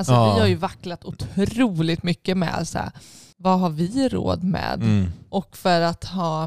[0.00, 0.34] Alltså Ja.
[0.34, 2.90] vi har ju vacklat otroligt mycket med så här,
[3.36, 4.82] vad har vi råd med?
[4.82, 5.06] Mm.
[5.28, 6.44] Och för att ha,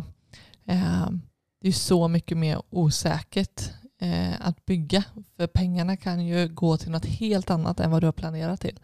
[0.67, 1.07] eh,
[1.61, 3.61] det är så mycket mer osäkert
[4.01, 5.03] eh, att bygga.
[5.37, 8.79] För pengarna kan ju gå till något helt annat än vad du har planerat till.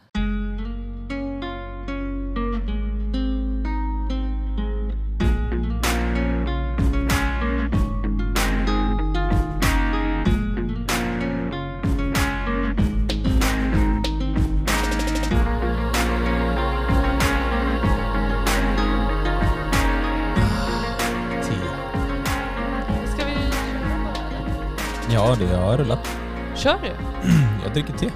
[25.39, 26.07] Det har rullat.
[26.55, 26.87] Kör du?
[27.63, 28.11] Jag dricker te.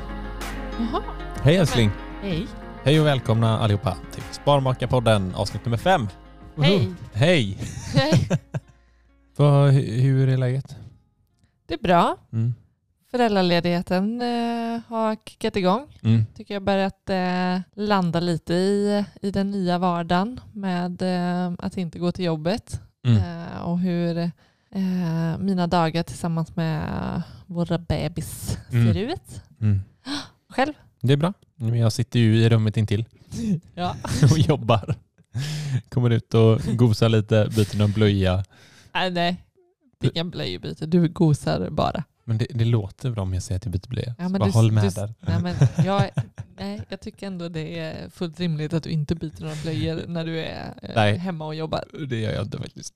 [0.79, 1.01] Jaha.
[1.43, 1.91] Hej älskling.
[2.21, 2.47] Hej.
[2.83, 6.07] Hej och välkomna allihopa till Sparmakarpodden avsnitt nummer fem.
[6.57, 6.93] Hej.
[7.13, 7.57] Hej!
[7.95, 8.29] Hej.
[9.35, 10.75] Vad, hur är läget?
[11.67, 12.17] Det är bra.
[12.33, 12.53] Mm.
[13.11, 15.97] Föräldraledigheten eh, har kickat igång.
[16.03, 16.25] Mm.
[16.35, 21.99] tycker jag börjat eh, landa lite i, i den nya vardagen med eh, att inte
[21.99, 23.17] gå till jobbet Mm.
[23.17, 24.31] eh, och hur
[24.75, 28.93] eh, mina dagar tillsammans med våra bebis Mm.
[28.93, 29.41] ser ut.
[29.61, 29.81] Mm.
[30.49, 30.73] Själv?
[31.01, 31.33] Det är bra.
[31.55, 33.05] Jag sitter ju i rummet intill
[33.75, 33.95] Ja.
[34.31, 34.95] och jobbar.
[35.89, 38.43] Kommer ut och gosar lite, byter någon blöja.
[38.93, 39.43] Nej, nej.
[40.13, 42.03] Inga blöjbyte, du gosar bara.
[42.25, 44.15] Men det, det låter bra om jag säger att jag byter blöja.
[44.17, 45.13] Ja, Så bara du- håll med du- där.
[45.19, 46.09] Nej, men jag,
[46.57, 50.25] nej, jag tycker ändå det är fullt rimligt att du inte byter några blöjor när
[50.25, 51.17] du är eh, Nej.
[51.17, 51.83] hemma och jobbar.
[52.07, 52.93] Det gör jag inte faktiskt.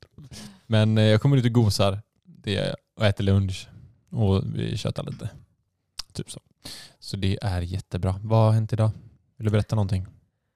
[0.67, 2.01] Men eh, jag kommer ut och gosar.
[2.23, 2.75] Det gör jag.
[2.95, 3.67] Och äter lunch.
[4.09, 5.29] Och vi tjötar lite.
[6.13, 6.39] Typ så.
[6.99, 8.19] Så det är jättebra.
[8.23, 8.91] Vad har hänt idag?
[9.37, 10.07] Vill du berätta någonting?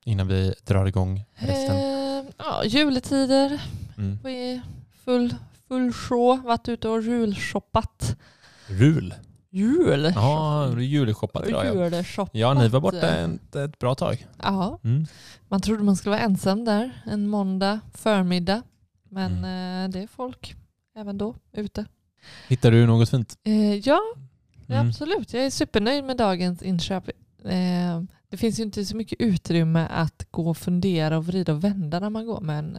[0.06, 1.76] Innan vi drar igång resten.
[1.76, 3.62] Eh, ja, juletider,
[3.98, 4.20] Mm.
[4.24, 4.62] Vi är
[5.06, 5.36] full,
[5.68, 8.16] full show, varit ute och julshoppat.
[8.68, 9.14] Rul.
[9.54, 10.12] Jul?
[10.16, 11.74] Ja, julshoppat idag ja.
[11.92, 12.36] Julshoppat.
[12.36, 14.28] Ja, ni var borta ett, ett bra tag.
[14.42, 15.06] Ja, Mm.
[15.48, 18.62] man trodde man skulle vara ensam där en måndag förmiddag.
[19.10, 19.86] Men Mm.
[19.86, 20.56] eh, det är folk
[20.96, 21.86] även då ute.
[22.48, 23.38] Hittar du något fint?
[23.44, 24.00] Eh, ja,
[24.70, 24.88] Mm.
[24.88, 25.34] absolut.
[25.34, 27.08] Jag är supernöjd med dagens inköp.
[27.46, 31.64] Eh, det finns ju inte så mycket utrymme att gå och fundera och vrida och
[31.64, 32.78] vända när man går med en,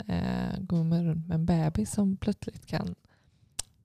[0.66, 2.94] går med en bebis som plötsligt kan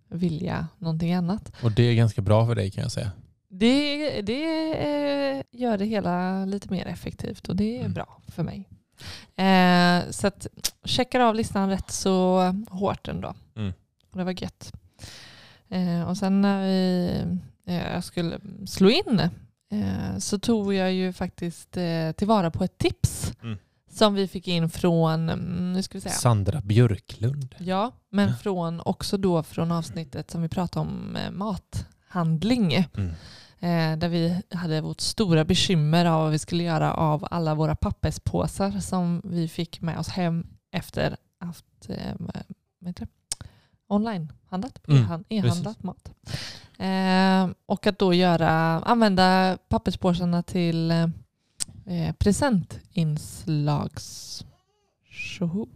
[0.09, 1.51] vilja någonting annat.
[1.63, 3.12] Och det är ganska bra för dig kan jag säga.
[3.50, 7.94] Det, det eh, gör det hela lite mer effektivt och det är Mm.
[7.94, 8.69] bra för mig.
[9.35, 10.47] Eh, så att
[10.84, 13.34] checkar av listan rätt så hårt ändå.
[13.56, 13.73] Mm.
[14.12, 14.73] Och det var gött.
[15.69, 17.12] Eh, och sen när vi,
[17.68, 19.19] eh, jag skulle slå in
[19.72, 23.57] eh, så tog jag ju faktiskt eh, tillvara på ett tips Mm.
[23.97, 27.55] Som vi fick in från, mm, nu ska vi säga, Sandra Björklund.
[27.59, 28.33] Ja, men Ja.
[28.35, 32.73] från också då från avsnittet som vi pratade om eh, mathandling.
[32.73, 33.09] Mm.
[33.59, 37.75] Eh, där vi hade vårt stora bekymmer av vad vi skulle göra av alla våra
[37.75, 42.13] papperspåsar som vi fick med oss hem efter haft eh,
[43.87, 46.11] online-handlat, Mm, e-hand- e-handlat mat.
[46.77, 50.91] Eh, och att då göra, använda papperspåsarna till
[51.87, 54.43] eh, presentinslags...
[55.09, 55.67] Tjoho.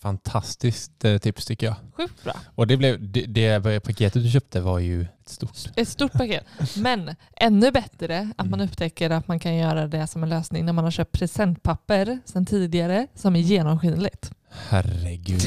[0.00, 1.76] Fantastiskt eh, tips tycker jag.
[1.96, 2.32] Sjukt bra.
[2.54, 5.56] Och det, blev, det, det paketet du köpte var ju ett stort.
[5.76, 6.44] Ett stort paket.
[6.76, 8.68] Men ännu bättre att man Mm.
[8.70, 12.46] upptäcker att man kan göra det som en lösning när man har köpt presentpapper sedan
[12.46, 14.30] tidigare som är genomskinligt.
[14.68, 15.42] Herregud.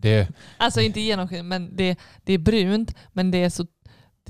[0.00, 3.66] Det, Alltså inte genomskinligt, men det, det är brunt men det är så,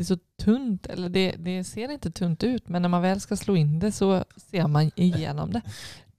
[0.01, 0.87] det är så tunt.
[0.87, 3.93] Eller det, det ser inte tunt ut men när man väl ska slå in det
[3.93, 5.63] så ser man igenom det.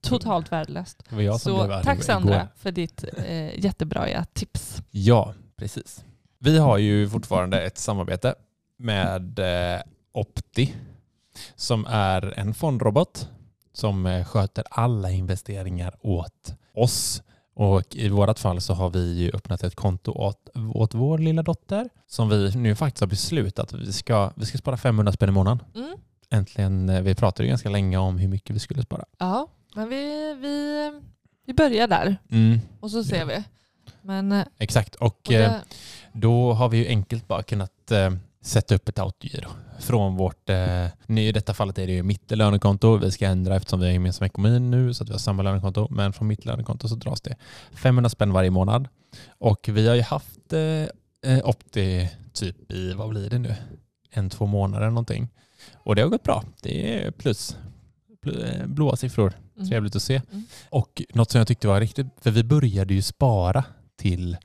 [0.00, 1.02] Totalt värdelöst.
[1.40, 2.02] Så tack igår.
[2.02, 4.82] Sandra för ditt eh, jättebra tips.
[4.90, 6.04] Ja, precis.
[6.38, 8.34] Vi har ju fortfarande ett samarbete
[8.78, 9.82] med eh,
[10.12, 10.74] Opti
[11.56, 13.28] som är en fondrobot
[13.72, 17.22] som eh, sköter alla investeringar åt oss.
[17.54, 21.42] Och i vårt fall så har vi ju öppnat ett konto åt, åt vår lilla
[21.42, 25.28] dotter som vi nu faktiskt har beslutat att vi ska, vi ska spara 500 spänn
[25.28, 25.66] i månaden.
[25.74, 25.96] Mm.
[26.30, 29.04] Äntligen, eh, vi pratade ju ganska länge om hur mycket vi skulle spara.
[29.18, 30.92] Ja, men vi, vi,
[31.46, 33.24] vi börjar där Mm, och så ser Ja.
[33.24, 33.44] vi.
[34.02, 35.60] Men eh, exakt, och, och eh, det,
[36.12, 38.12] Då har vi ju enkelt bara kunnat eh,
[38.42, 39.48] sätta upp ett autogiro
[39.78, 43.56] från vårt, eh, nu i detta fallet är det ju mitt lönekonto, vi ska ändra
[43.56, 46.44] eftersom vi har gemensam ekonomi nu så att vi har samma lönekonto, men från mitt
[46.44, 47.36] lönekonto så dras det
[47.74, 48.88] 500 spänn varje månad.
[49.38, 53.54] Och vi har ju haft eh, Opti typ i, vad blir det nu,
[54.10, 55.28] en, två månader någonting.
[55.72, 57.56] Och det har gått bra, det är plus,
[58.26, 59.68] eh, blåa siffror, mm.
[59.68, 60.22] trevligt att se.
[60.30, 60.44] Mm.
[60.68, 63.64] Och något som jag tyckte var riktigt, för vi började ju spara
[63.96, 64.36] till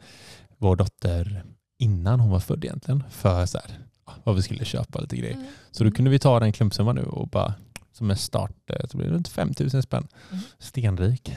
[0.57, 1.43] vår dotter
[1.79, 3.86] innan hon var född egentligen för så här,
[4.23, 5.33] vad vi skulle köpa lite grejer.
[5.35, 5.47] Mm.
[5.71, 7.53] Så då kunde vi ta den klumpsumman nu och bara
[7.91, 10.07] som är start, eh, så blir det runt 5000 spänn.
[10.31, 10.43] Mm.
[10.59, 11.35] Stenrik,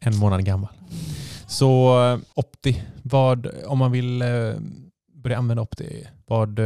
[0.00, 0.70] en månad gammal.
[1.46, 4.28] Så eh, Opti, vad, om man vill eh,
[5.14, 6.60] börja använda Opti, vad,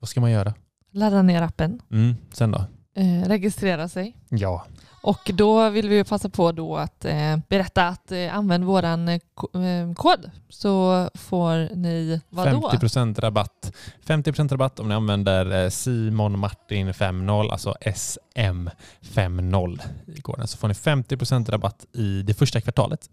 [0.00, 0.54] vad ska man göra?
[0.92, 2.64] Ladda ner appen, Mm, sen då?
[2.96, 4.16] eh, registrera sig.
[4.28, 4.66] Ja.
[5.02, 9.14] Och då vill vi passa på då att eh, berätta att eh, använd våran eh,
[9.14, 12.70] eh kod så får ni vadå?
[12.72, 13.72] 50% rabatt.
[14.06, 20.46] 50% rabatt om ni använder eh, Simon Martin 50, alltså SM50 i koden.
[20.46, 23.10] Så får ni 50% rabatt i det första kvartalet.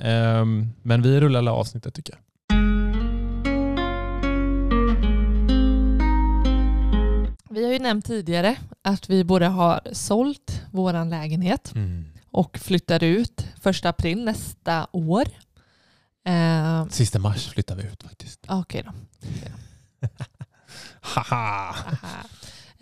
[0.00, 2.20] Ehm, men vi rullar alla avsnittet tycker jag.
[7.56, 11.72] Vi har ju nämnt tidigare att vi både har sålt våran lägenhet
[12.30, 15.24] och flyttar ut första april nästa år.
[16.24, 18.46] Eh, Sista mars flyttar vi ut faktiskt.
[18.48, 18.92] Okej då.
[21.00, 21.74] Haha!
[22.02, 22.24] Aha.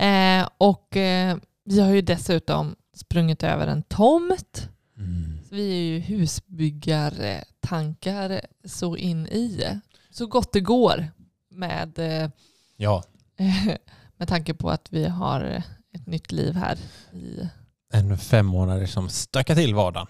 [0.06, 4.68] Eh, och eh, vi har ju dessutom sprungit över en tomt.
[4.96, 5.38] Mm.
[5.50, 9.80] Vi är ju husbyggartankar så in i.
[10.10, 11.10] Så gott det går
[11.50, 12.30] med, eh,
[12.76, 13.04] Ja,
[14.24, 15.62] med tanke på att vi har
[15.92, 16.78] ett nytt liv här
[17.12, 17.48] i
[17.92, 20.06] en fem månader som stökar till vardagen.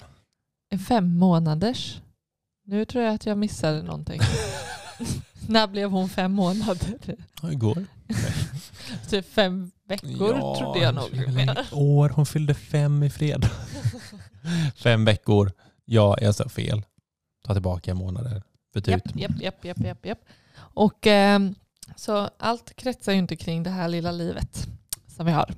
[0.71, 2.01] en fem månaders.
[2.65, 4.21] Nu tror jag att jag missade någonting.
[5.49, 6.99] När blev hon fem månader?
[7.43, 7.85] Ja, igår.
[9.11, 11.11] Typ fem veckor trodde jag nog.
[11.73, 13.51] År, hon fyllde fem i fredag.
[14.77, 15.53] fem veckor.
[15.85, 16.83] Ja, jag sa fel.
[17.45, 18.43] Ta tillbaka månader.
[18.75, 19.17] Byt ut.
[19.17, 20.21] japp, japp, japp, japp, japp.
[20.57, 21.55] Och ehm,
[21.97, 24.67] så allt kretsar ju inte kring det här lilla livet
[25.17, 25.55] som vi har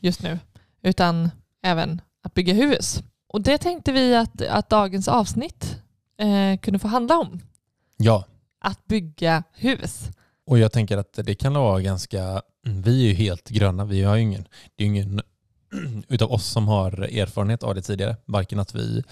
[0.00, 0.38] just nu,
[0.82, 1.30] utan
[1.62, 3.02] även att bygga hus.
[3.28, 5.76] Och det tänkte vi att, att dagens avsnitt
[6.18, 7.40] eh, kunde få handla om.
[7.96, 8.24] Ja,
[8.60, 10.08] Att bygga hus.
[10.46, 12.42] och jag tänker att det kan vara ganska...
[12.62, 13.84] Vi är ju helt gröna.
[13.84, 14.48] Vi har ju ingen...
[14.76, 15.20] Det är ingen
[16.08, 18.16] utav oss som har erfarenhet av det tidigare.
[18.24, 19.04] Varken att vi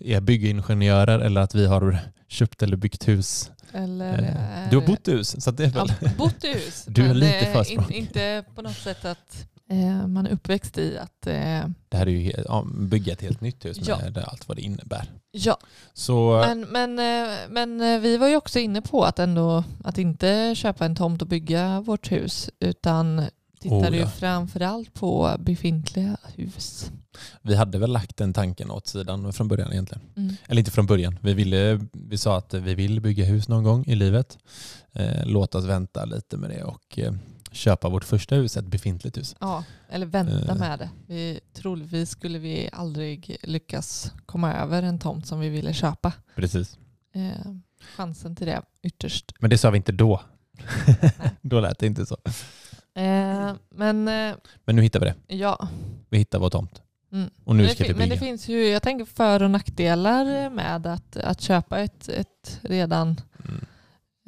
[0.00, 1.98] är byggingenjörer eller att vi har
[2.28, 3.50] köpt eller byggt hus.
[3.72, 6.10] Eller, Eh, Du har bott i hus, så det är Ja, väl...
[6.18, 6.84] bott i hus.
[6.88, 7.86] Du är lite eh, försprång.
[7.90, 12.06] in, Inte på något sätt att eh, man är uppväxt i att eh, Det här
[12.06, 13.98] är ju ja, bygga ett helt nytt hus Ja.
[13.98, 15.10] med allt vad det innebär.
[15.30, 15.58] ja,
[15.94, 19.98] Så Men, men, eh, men eh, vi var ju också inne på att ändå att
[19.98, 23.22] inte köpa en tomt och bygga vårt hus utan
[23.60, 24.08] tittade Oh, ju ja.
[24.08, 26.90] framförallt på befintliga hus.
[27.42, 30.02] vi hade väl lagt den tanken åt sidan från början egentligen.
[30.16, 30.36] Mm.
[30.48, 31.18] Eller inte från början.
[31.22, 34.38] Vi, ville, vi sa att vi vill bygga hus någon gång i livet.
[34.92, 37.12] Eh, låt oss vänta lite med det och eh,
[37.52, 39.36] köpa vårt första hus, ett befintligt hus.
[39.40, 40.58] Ja, eller vänta Eh.
[40.58, 40.90] med det.
[41.06, 46.12] Vi, troligtvis skulle vi aldrig lyckas komma över en tomt som vi ville köpa.
[46.36, 46.78] Precis.
[47.14, 47.52] Eh,
[47.96, 49.32] chansen till det ytterst.
[49.40, 50.20] Men det sa vi inte då.
[51.42, 52.16] då lät det inte så.
[52.98, 54.34] Eh, men eh,
[54.64, 55.34] Men nu hittar vi det.
[55.36, 55.68] ja,
[56.08, 56.82] Vi hittar vår tomt.
[57.12, 57.30] Mm.
[57.44, 58.14] Och nu men, det ska vi fin- men bygga.
[58.20, 63.20] det finns ju, jag tänker för och nackdelar med att, att köpa ett, ett redan
[63.48, 63.64] Mm.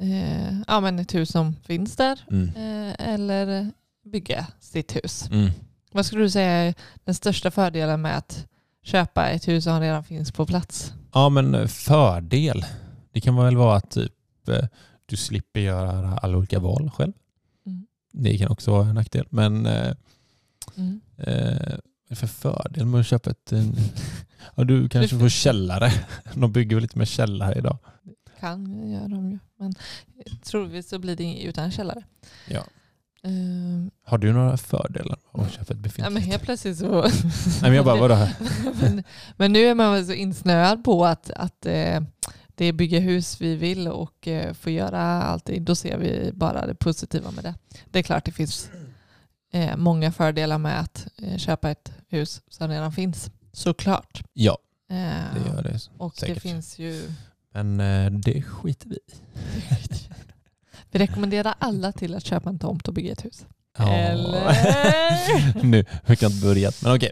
[0.01, 2.47] eh, ja, men ett hus som finns där Mm.
[2.49, 3.71] eh, eller
[4.05, 5.29] bygga sitt hus.
[5.31, 5.49] Mm.
[5.91, 6.73] Vad skulle du säga är
[7.03, 8.47] den största fördelen med att
[8.83, 10.93] köpa ett hus som redan finns på plats?
[11.13, 12.65] Ja men fördel.
[13.11, 14.13] Det kan väl vara att typ,
[15.05, 17.13] du slipper göra alla olika val själv.
[18.11, 19.25] Det kan också vara en nackdel.
[19.29, 19.93] Men eh,
[20.77, 21.01] Mm.
[21.17, 21.33] eh, vad
[21.67, 21.79] är
[22.09, 23.51] det för fördel med att köpa ett...
[23.51, 23.75] En,
[24.55, 25.91] ja, du kanske Det- får källare.
[26.33, 27.77] De bygger väl lite med källare idag.
[28.39, 29.73] Kan göra de ju, men
[30.43, 32.03] troligtvis så blir det utan källare.
[32.47, 32.63] Ja.
[33.23, 33.31] Eh,
[34.03, 36.13] Har du några fördelar med att köpa ett ja, befintligt?
[36.13, 37.01] men helt plötsligt så...
[37.01, 37.11] Nej
[37.61, 38.27] men jag bara, vadå?
[38.81, 39.03] men,
[39.37, 42.01] men nu är man så insnöad på att, att eh,
[42.61, 45.65] det är bygga hus vi vill och eh, få göra allting.
[45.65, 47.55] Då ser vi bara det positiva med det.
[47.91, 48.69] Det är klart det finns
[49.51, 53.31] eh, många fördelar med att eh, köpa ett hus som redan finns.
[53.53, 54.23] Såklart.
[54.33, 54.57] Ja,
[54.89, 54.95] Eh,
[55.33, 56.35] det gör det och säkert.
[56.35, 57.11] det finns ju...
[57.53, 57.77] Men
[58.21, 58.99] det skiter vi i.
[60.91, 63.45] Vi rekommenderar alla till att köpa en tomt och bygga ett hus.
[63.77, 63.93] Ja.
[63.93, 65.63] Eller?
[65.63, 66.71] nu, vi kan inte börja.
[66.83, 67.11] Men okej.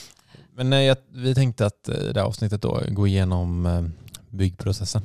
[0.54, 3.66] Men jag, vi tänkte att eh, det här avsnittet då går igenom
[4.36, 5.02] byggprocessen.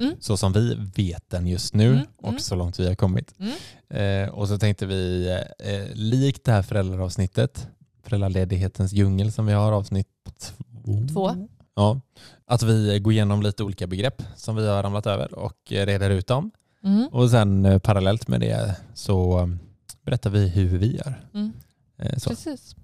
[0.00, 0.14] Mm.
[0.20, 2.40] Så som vi vet den just nu Mm, och mm.
[2.40, 3.34] så långt vi har kommit.
[3.38, 4.24] Mm.
[4.24, 7.68] Eh, och så tänkte vi, eh, likt det här föräldraavsnittet,
[8.02, 10.08] föräldraledighetens djungel som vi har avsnitt
[10.84, 11.06] två.
[11.12, 11.48] Två.
[11.74, 12.00] Ja,
[12.46, 16.10] att vi går igenom lite olika begrepp som vi har ramlat över och eh, reder
[16.10, 16.50] ut dem.
[16.84, 17.06] Mm.
[17.06, 19.46] Och sen eh, parallellt med det så eh,
[20.02, 21.14] berättar vi hur vi gör.
[21.34, 21.52] Mm.
[22.26, 22.76] Precis.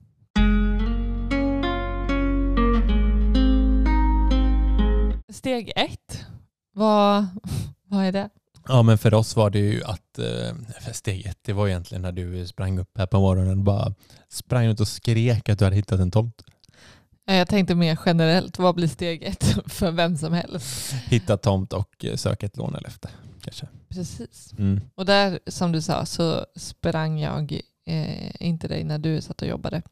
[5.47, 6.27] Steg ett,
[6.73, 7.27] vad,
[7.89, 8.29] vad är det?
[8.69, 12.13] Ja men för oss var det ju att eh, steg ett, det var egentligen när
[12.13, 13.95] du sprang upp här på morgonen och bara
[14.29, 16.43] sprang ut och skrek att du hade hittat en tomt.
[17.25, 20.93] Jag tänkte mer generellt, vad blir steg ett för vem som helst?
[20.93, 23.11] Hitta tomt och eh, söka ett lån eller efter
[23.41, 23.67] kanske.
[23.89, 24.53] Precis.
[24.59, 24.81] Mm.
[24.95, 29.49] Och där, som du sa, så sprang jag eh, inte dig när du satt och
[29.49, 29.83] jobbade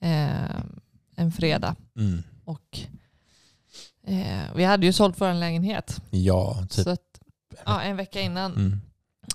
[0.00, 0.60] eh,
[1.16, 1.76] en fredag.
[1.96, 2.22] Mm.
[2.44, 2.80] Och
[4.06, 6.00] eh, vi hade ju sålt vår lägenhet.
[6.10, 6.84] Ja, typ.
[6.84, 7.20] Så att,
[7.64, 8.52] ja, en vecka innan.
[8.52, 8.80] Mm.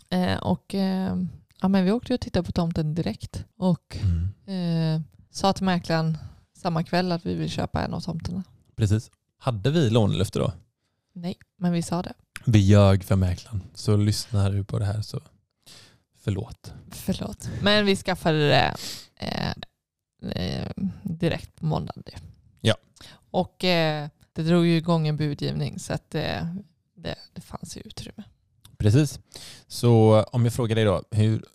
[0.09, 1.15] Eh, och eh,
[1.61, 3.45] ja, men vi åkte och tittade på tomten direkt.
[3.57, 3.97] Och
[4.47, 4.95] Mm.
[4.95, 5.01] eh,
[5.31, 6.17] sa till mäklaren
[6.57, 8.43] samma kväll att vi vill köpa en av tomterna.
[8.75, 9.11] Precis.
[9.37, 10.53] Hade vi lånelöfte då?
[11.13, 12.13] Nej, men vi sa det.
[12.45, 13.61] Vi ljög för mäklaren.
[13.73, 15.19] Så lyssnar du på det här så
[16.23, 16.73] förlåt.
[16.91, 17.49] Förlåt.
[17.61, 18.75] Men vi skaffade det
[19.15, 19.51] eh,
[20.31, 20.69] eh,
[21.03, 22.03] direkt på måndagen.
[22.61, 22.75] Ja.
[23.31, 23.63] Och
[24.33, 26.45] det drog ju igång en budgivning så att eh,
[26.95, 28.23] det, det fanns ju utrymme.
[28.77, 29.19] Precis.
[29.67, 31.45] Så om jag frågar dig då, hur,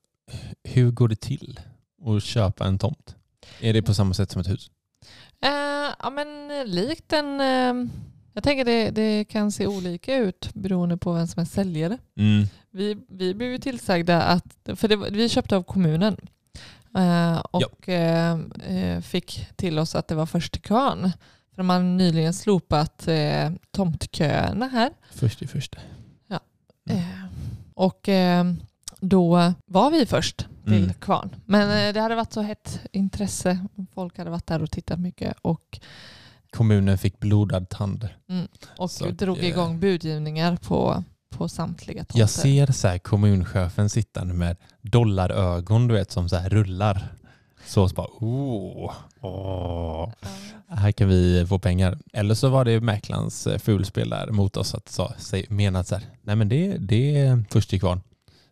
[0.64, 1.60] hur går det till
[2.06, 3.14] att köpa en tomt?
[3.60, 4.70] Är det på samma sätt som ett hus?
[5.40, 5.50] Eh,
[5.98, 7.40] ja men likt en...
[7.40, 7.92] Eh,
[8.32, 11.98] jag tänker det, det kan se olika ut beroende på vem som är säljare.
[12.16, 12.46] Mm.
[12.70, 16.16] Vi, vi blev ju tillsagda att, för det, vi köpte av kommunen
[16.96, 21.12] eh, och eh, fick till oss att det var först till kvarn.
[21.56, 24.90] För de har nyligen slopat eh, tomtköerna här.
[25.12, 25.78] Först i första.
[26.88, 26.98] Mm.
[27.02, 27.04] Eh,
[27.74, 28.44] och eh,
[29.00, 30.94] då var vi först till Mm.
[30.94, 31.36] kvarn.
[31.44, 33.66] Men eh, det hade varit så hett intresse.
[33.94, 35.80] Folk hade varit där och tittat mycket och,
[36.50, 38.08] Kommunen fick blodad tand.
[38.78, 42.18] och Så, drog eh, igång budgivningar på, på samtliga tomter.
[42.20, 47.08] Jag ser så här kommunchefen sittande med dollarögon du vet som så här rullar.
[47.66, 48.92] Så, så bara oh,
[49.26, 50.12] åh,
[50.68, 51.98] här kan vi få pengar.
[52.12, 55.94] Eller så var det mäklarens eh, fulspel där mot oss att sa, säg, menat så
[55.94, 58.00] här, nej men det, det är först till kvarn.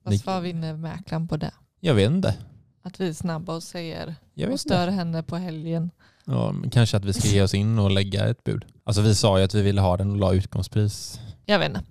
[0.05, 1.51] Fast Ni- vad vinner mäklaren på det?
[1.81, 2.35] Jag vet inte.
[2.83, 4.93] Att vi är snabba och säger Jag och vet stör inte.
[4.95, 5.91] henne på helgen.
[6.25, 8.65] Ja, men kanske att vi ska ge oss in och lägga ett bud.
[8.85, 11.21] Alltså vi sa ju att vi ville ha den och la utgångspris.
[11.47, 11.83] Jag vet inte.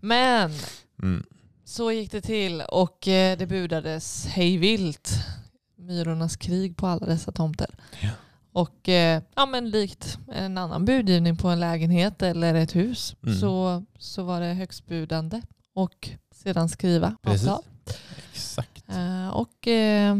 [0.00, 0.50] Men
[1.02, 1.22] Mm.
[1.64, 5.12] så gick det till och eh, det budades hejvilt.
[5.76, 7.70] Myrornas krig på alla dessa tomter.
[8.00, 8.08] Ja.
[8.52, 13.38] Och eh, ja, men likt en annan budgivning på en lägenhet eller ett hus Mm.
[13.40, 15.42] så, så var det högstbudande
[15.74, 17.48] och sedan skriva Precis.
[17.48, 17.64] avtal.
[18.32, 18.84] Exakt.
[18.88, 20.18] Eh, och eh,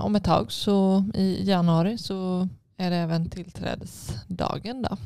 [0.00, 4.82] om ett tag så i januari så är det även tillträdesdagen.
[4.82, 4.96] Då.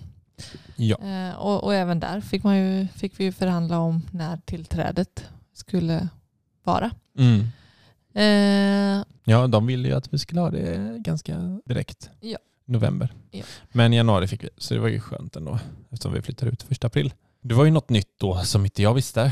[0.76, 0.96] Ja.
[0.96, 5.25] Eh, och, och även där fick, man ju, fick vi ju förhandla om när tillträdet
[5.52, 6.08] skulle
[6.64, 6.90] vara.
[7.18, 7.40] Mm.
[8.14, 12.11] Eh, Ja, de ville ju att vi skulle ha det ganska direkt.
[12.20, 12.38] Ja.
[12.66, 13.12] November.
[13.30, 13.44] Ja.
[13.73, 15.58] Men januari fick vi, så det var ju skönt ändå
[15.90, 17.12] eftersom vi flyttar ut första april.
[17.42, 19.23] Det var ju något nytt då som inte jag visste.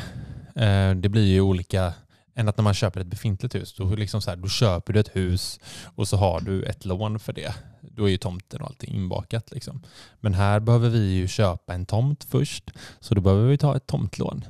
[0.54, 1.92] Eh, Det blir ju olika
[2.34, 3.74] än att när man köper ett befintligt hus.
[3.74, 5.60] Då, liksom så här, då köper du ett hus
[5.94, 7.54] och så har du ett lån för det.
[7.80, 9.50] Då är ju tomten och allting inbakat.
[9.50, 9.82] Liksom.
[10.20, 12.70] Men här behöver vi ju köpa en tomt först.
[13.00, 14.44] Så då behöver vi ta ett tomtlån.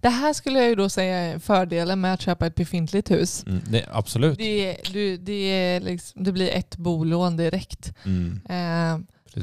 [0.00, 3.44] Det här skulle jag ju då säga är fördelen med att köpa ett befintligt hus.
[3.46, 4.38] Mm, det, absolut.
[4.38, 7.92] Det, du, det, liksom, det blir ett bolån direkt.
[8.04, 8.98] Mm, Eh,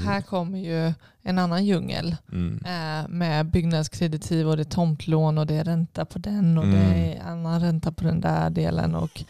[0.06, 2.60] här kommer ju en annan djungel Mm.
[2.66, 6.78] eh, med byggnadskreditiv och det är tomtlån och det är ränta på den och det
[6.78, 6.94] Mm.
[7.12, 9.24] är annan ränta på den där delen och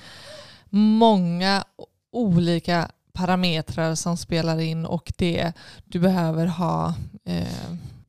[0.70, 1.64] många
[2.12, 5.52] olika parametrar som spelar in och det
[5.86, 6.94] du behöver ha
[7.26, 7.48] eh,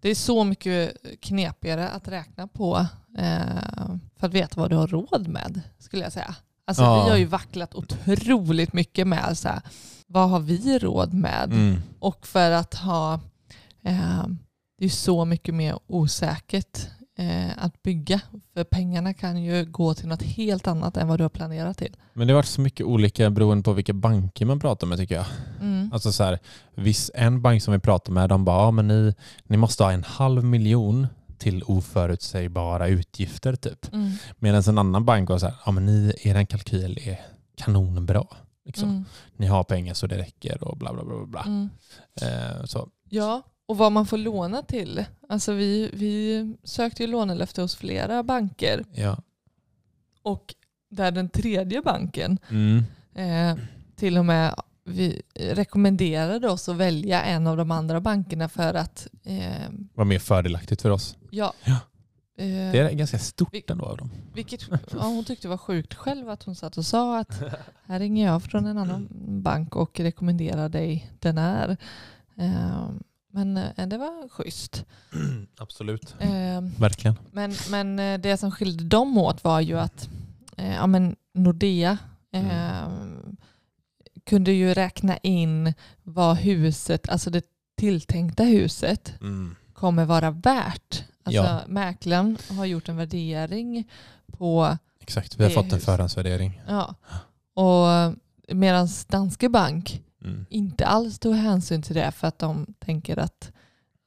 [0.01, 2.87] det är så mycket knepigare att räkna på
[3.19, 6.35] eh, för att veta vad du har råd med skulle jag säga.
[6.67, 7.05] Alltså Ja.
[7.05, 9.61] vi har ju vacklat otroligt mycket med så här,
[10.07, 11.53] vad har vi råd med?
[11.53, 11.77] Mm.
[11.99, 13.15] Och för att ha,
[13.83, 14.27] eh,
[14.79, 16.79] det är så mycket mer osäkert
[17.57, 18.21] att bygga.
[18.55, 21.97] För pengarna kan ju gå till något helt annat än vad du har planerat till.
[22.13, 25.15] Men det har varit så mycket olika beroende på vilka banker man pratar med tycker
[25.15, 25.27] jag.
[25.61, 25.91] Mm.
[25.93, 26.39] Alltså så här,
[26.75, 29.93] viss, en bank som vi pratar med, de bara, ja, men ni, ni måste ha
[29.93, 31.07] en halv miljon
[31.39, 33.93] till oförutsägbara utgifter typ.
[33.93, 34.13] Mm.
[34.39, 37.21] Medan en annan bank var så här, ja men ni, er kalkyl är
[37.57, 38.27] kanonbra.
[38.65, 38.89] Liksom.
[38.89, 39.05] Mm.
[39.37, 41.17] Ni har pengar så det räcker och bla bla bla.
[41.17, 41.43] bla, bla.
[41.43, 41.71] Mm.
[42.23, 42.89] Eh, så.
[43.09, 45.05] Ja, och vad man får låna till.
[45.29, 49.17] Alltså vi, vi sökte ju lånelöfte hos flera banker Ja.
[50.23, 50.55] och
[50.91, 52.83] där den tredje banken Mm.
[53.15, 53.65] eh,
[53.97, 59.09] till och med vi rekommenderade oss att välja en av de andra bankerna för att
[59.25, 61.17] eh, Var mer fördelaktigt för oss.
[61.31, 61.73] ja, Ja.
[62.39, 64.11] eh, Det är ganska stort Vi- ändå av dem.
[64.35, 67.43] Vilket ja, hon tyckte var sjukt själv att hon satt och sa att
[67.87, 69.09] här ringer jag från en annan
[69.43, 71.77] bank och rekommenderar dig den här.
[72.37, 72.89] Eh,
[73.47, 74.85] men eh, det var schysst.
[75.59, 76.15] Absolut.
[76.21, 77.17] Eh, Verkligen.
[77.33, 80.09] men, men eh, det som skilde dem åt var ju att
[80.57, 81.99] eh, ja, men Nordea
[82.33, 82.89] eh,
[84.27, 87.45] kunde ju räkna in vad huset, alltså det
[87.77, 89.55] tilltänkta huset, Mm.
[89.73, 91.05] kommer vara värt.
[91.23, 91.61] Alltså Ja.
[91.69, 93.89] mäklaren har gjort en värdering
[94.33, 96.61] på, Exakt, vi har fått en förhandsvärdering.
[96.69, 96.95] ja,
[97.55, 98.15] och
[98.57, 100.47] medan Danske Bank Mm.
[100.51, 103.53] inte alls tog hänsyn till det för att de tänker att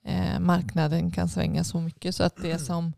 [0.06, 2.94] eh, marknaden kan svänga så mycket så att det som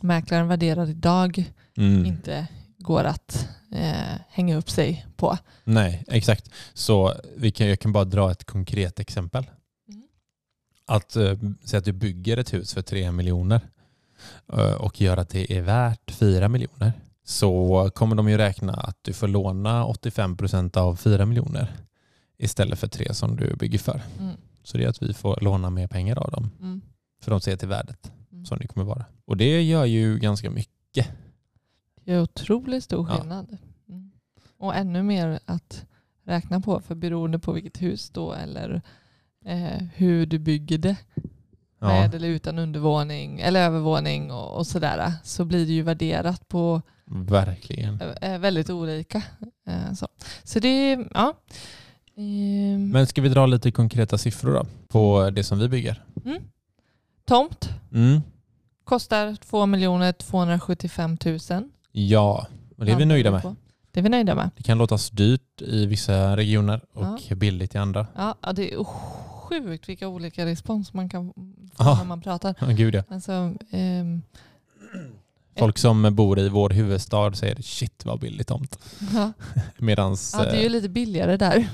[0.00, 2.06] mäklaren värderar idag Mm.
[2.06, 2.46] inte
[2.78, 5.38] går att eh, hänga upp sig på.
[5.64, 6.50] Nej, exakt.
[6.74, 9.46] Så vi kan, jag kan bara dra ett konkret exempel.
[9.88, 10.02] Mm.
[10.86, 13.60] Att eh, säga att du bygger ett hus för 3 miljoner
[14.52, 16.92] eh, och gör att det är värt 4 miljoner
[17.24, 21.72] så kommer de ju räkna att du får låna 85% av 4 miljoner
[22.38, 24.02] istället för 3 som du bygger för.
[24.18, 24.36] Mm.
[24.62, 26.80] Så det är att vi får låna mer pengar av dem Mm.
[27.22, 28.46] för de ser till värdet Mm.
[28.46, 29.04] som det kommer vara.
[29.24, 31.08] Och det gör ju ganska mycket.
[32.04, 33.16] Det är otroligt stor Ja.
[33.16, 33.56] skillnad.
[33.88, 34.10] Mm.
[34.58, 35.86] Och ännu mer att
[36.24, 38.82] räkna på för beroende på vilket hus då eller
[39.44, 40.96] eh, hur du bygger det
[41.78, 46.48] Ja, med eller utan undervåning eller övervåning och, och sådär så blir det ju värderat
[46.48, 48.00] på verkligen.
[48.00, 49.22] eh, väldigt olika.
[49.66, 50.08] Eh, så.
[50.44, 51.34] så det är, ja.
[52.16, 56.02] Ehm, Men ska vi dra lite konkreta siffror då på det som vi bygger?
[56.24, 56.42] mm.
[57.26, 58.20] Tomt Mm.
[58.84, 61.38] kostar 2 275 000.
[61.92, 62.46] Ja,
[62.76, 63.54] och det är vi nöjda med.
[63.92, 64.50] Det är vi nöjda med.
[64.56, 68.06] Det kan låtas dyrt i vissa regioner och billigt i andra.
[68.16, 71.34] Ja, ja, det är sjukt vilka olika respons man kan få
[71.78, 71.96] Ja.
[71.98, 72.72] när man pratar.
[72.72, 73.02] Gud ja.
[73.08, 74.22] Alltså, ehm,
[75.58, 78.78] Folk som bor i vår huvudstad säger shit vad billigt tomt.
[79.14, 79.32] ja.
[79.78, 80.34] Medans...
[80.38, 81.68] ja, det är ju eh, lite billigare där.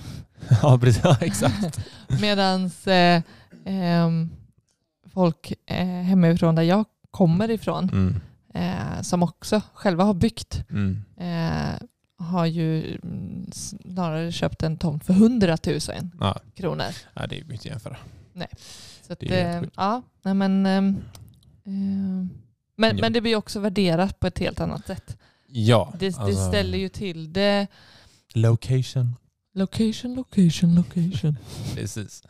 [0.63, 1.01] ja, precis.
[1.05, 1.81] Ja, exakt.
[2.21, 3.23] Medans eh,
[3.65, 4.31] ehm,
[5.13, 8.21] folk eh, hemifrån där jag kommer ifrån, Mm.
[8.55, 11.03] eh, som också själva har byggt, Mm.
[11.17, 11.83] eh,
[12.19, 15.79] har ju mm, snarare köpt en tomt för 100 000
[16.21, 16.37] Ja.
[16.55, 16.87] kronor.
[17.15, 17.97] ja, det är ju inte jämföra.
[19.07, 20.97] Så att, Det eh, ja, nej men, ehm,
[21.67, 22.31] ehm,
[22.77, 25.17] men, men det blir också värderat på ett helt annat sätt.
[25.47, 27.67] Ja, Det, det alltså, ställer ju till det.
[28.35, 29.17] Location.
[29.55, 31.37] Location, location, location.
[31.75, 32.23] Precis.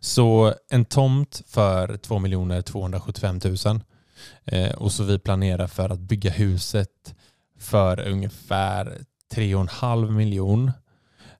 [0.00, 3.80] Så en tomt för 2 275 000
[4.44, 7.14] eh, och så vi planerar för att bygga huset
[7.58, 9.00] för ungefär
[9.34, 10.72] 3,5 miljon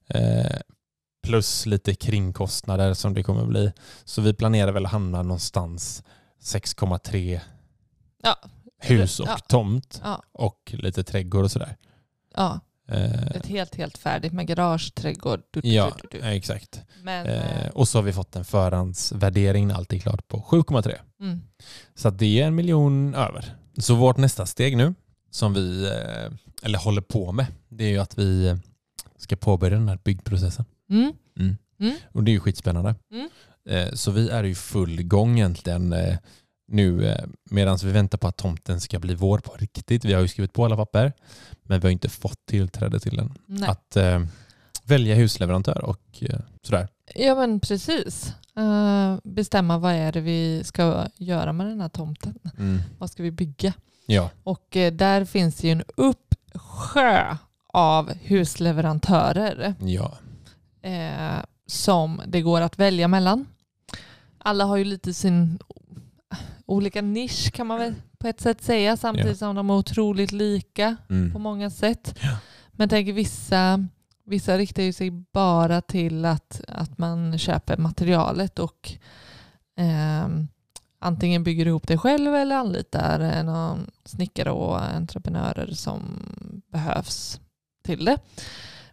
[0.07, 0.57] eh,
[1.23, 3.71] plus lite kringkostnader som det kommer bli.
[4.03, 6.03] Så vi planerar väl att hamna någonstans
[6.43, 7.39] 6,3
[8.23, 8.35] Ja.
[8.79, 9.37] hus och Ja.
[9.37, 11.75] tomt Ja, och lite trädgård och sådär.
[12.35, 15.41] ja, ett helt, helt färdigt med garage, trädgård.
[15.51, 16.81] Du, du, ja, du, exakt.
[17.03, 20.41] Men, Eh, eh, och så har vi fått en förhandsvärdering när allt är klart på
[20.41, 20.93] 7,3.
[21.21, 21.41] mm,
[21.95, 23.55] Så det är en miljon över.
[23.77, 24.93] Så vårt nästa steg nu,
[25.31, 26.31] som vi eh,
[26.63, 28.57] eller håller på med, det är ju att vi eh,
[29.17, 30.65] ska påbörja den här byggprocessen.
[30.89, 31.57] mm, Mm.
[31.79, 31.95] Mm.
[32.11, 32.95] Och det är ju skitspännande.
[33.11, 33.29] Mm.
[33.69, 36.17] Eh, Så vi är i full gång egentligen eh,
[36.67, 40.05] nu eh, medan vi väntar på att tomten ska bli vår på riktigt.
[40.05, 41.13] Vi har ju skrivit på alla papper
[41.63, 43.33] men vi har inte fått tillträde till den.
[43.45, 43.69] nej.
[43.69, 44.25] Att eh,
[44.83, 46.87] välja husleverantör och eh, sådär.
[47.15, 48.33] Ja men precis.
[48.57, 52.39] Eh, bestämma vad är det vi ska göra med den här tomten.
[52.57, 52.81] Mm.
[52.97, 53.73] Vad ska vi bygga?
[54.05, 54.29] Ja.
[54.43, 60.17] Och eh, där finns det ju en uppsjö av husleverantörer ja.
[60.81, 63.45] eh, som det går att välja mellan.
[64.37, 65.59] Alla har ju lite sin
[66.65, 69.35] olika nisch kan man väl på ett sätt säga samtidigt Ja.
[69.47, 71.41] som de är otroligt lika på Mm.
[71.41, 72.15] många sätt.
[72.21, 72.37] Ja.
[72.71, 73.87] Men tänker vissa,
[74.25, 78.91] vissa riktar ju sig bara till att, att man köper materialet och
[79.77, 80.47] ehm,
[80.99, 86.01] antingen bygger ihop det själv eller anlitar eh, någon snickare och entreprenörer som
[86.71, 87.39] behövs
[87.83, 88.17] till det.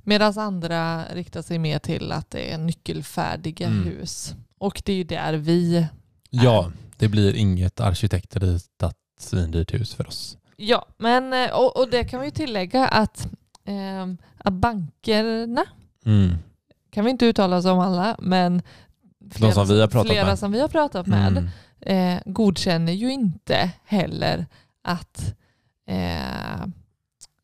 [0.04, 3.84] Medan andra riktar sig mer till att det är nyckelfärdiga Mm.
[3.84, 4.34] hus.
[4.58, 5.86] Och det är ju där vi
[6.30, 10.38] ja, det blir inget arkitektritat svindyrt hus för oss.
[10.56, 13.28] Ja, men, eh, och, och det kan vi ju tillägga att,
[13.64, 15.64] ehm, att bankerna,
[16.04, 16.34] Mm.
[16.90, 18.62] kan vi inte uttala oss om alla, men
[19.30, 21.48] flera, som vi flera som vi har pratat med Mm.
[22.16, 24.46] eh, godkänner ju inte heller
[24.82, 25.34] att,
[25.86, 26.62] eh,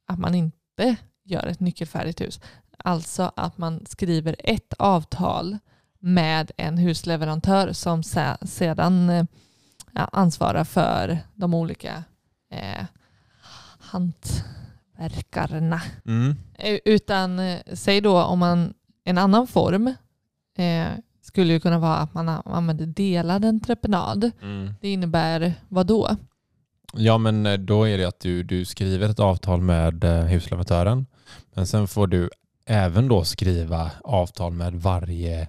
[0.06, 2.40] att man inte gör ett nyckelfärdigt hus.
[2.78, 5.58] Alltså att man skriver ett avtal
[5.98, 9.26] med en husleverantör som se, sedan
[10.04, 12.04] ansvarar för de olika
[12.52, 12.84] eh,
[13.78, 15.82] hantverkarna.
[16.06, 16.36] Mm.
[16.84, 19.94] Utan eh, säg då om man en annan form
[20.58, 20.86] eh,
[21.22, 24.30] skulle ju kunna vara att man använder delad entreprenad.
[24.80, 26.16] Det innebär vad då?
[26.92, 31.06] Ja, men eh, då är det att du, du skriver ett avtal med eh, husleverantören.
[31.54, 32.30] Men sen får du
[32.66, 35.48] även då skriva avtal med varje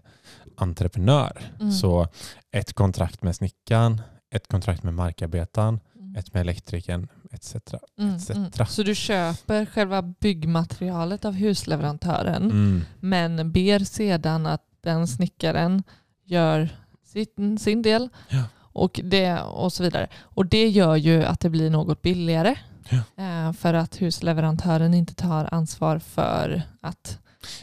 [0.56, 1.52] entreprenör.
[1.60, 1.72] Mm.
[1.72, 2.08] Så
[2.52, 6.16] ett kontrakt med snickaren, ett kontrakt med markarbetaren, Mm.
[6.16, 7.56] ett med elektrikern etc.
[8.00, 8.30] Mm, etc.
[8.30, 8.52] mm.
[8.68, 12.82] Så du köper själva byggmaterialet av husleverantören Mm.
[13.00, 15.84] men ber sedan att den snickaren
[16.26, 16.70] gör
[17.06, 18.44] sin, sin del Ja.
[18.58, 20.08] och, det, och så vidare.
[20.22, 22.56] Och det gör ju att det blir något billigare
[22.90, 23.24] Ja.
[23.24, 27.20] eh, för att husleverantören inte tar ansvar för att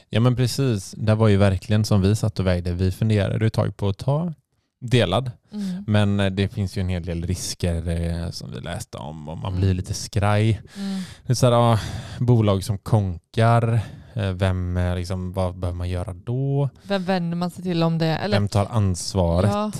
[0.08, 2.72] Ja men precis, det var ju verkligen som vi satt och vägde.
[2.72, 4.32] Vi funderade ett tag på att ta
[4.80, 5.30] delad.
[5.52, 9.28] mm, Men eh, det finns ju en hel del risker eh, som vi läste om
[9.28, 9.60] och man Mm.
[9.60, 10.60] blir lite skraj.
[10.76, 11.78] mm, Det är så här, ja,
[12.20, 13.80] bolag som konkar,
[14.14, 16.68] eh, vem, liksom, vad behöver man göra då?
[16.82, 19.50] vem vänder man sig till om det eller Vem tar ansvaret?
[19.50, 19.72] Ja,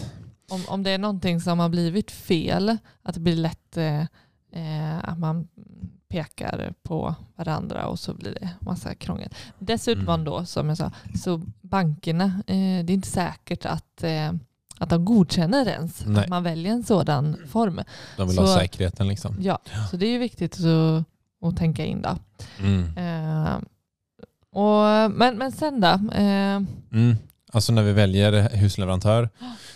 [0.51, 5.19] om, om det är någonting som har blivit fel, att det blir lätt eh, att
[5.19, 5.49] man
[6.09, 9.33] pekar på varandra och så blir det massa krångel.
[9.59, 10.25] Dessutom Mm.
[10.25, 10.91] då, som jag sa,
[11.23, 14.33] så bankerna, eh, det är inte säkert att, eh,
[14.79, 16.23] att de godkänner ens Nej.
[16.25, 17.81] att man väljer en sådan form.
[18.17, 19.37] De vill Så- ha säkerheten liksom.
[19.41, 19.59] Ja,
[19.91, 21.05] så det är ju viktigt att,
[21.49, 22.19] att tänka in då.
[22.59, 22.97] Mm.
[22.97, 23.55] Eh,
[24.53, 25.89] och, men, men sen då?
[26.15, 26.61] Eh,
[26.93, 27.17] Mm.
[27.53, 29.29] Alltså när vi väljer husleverantör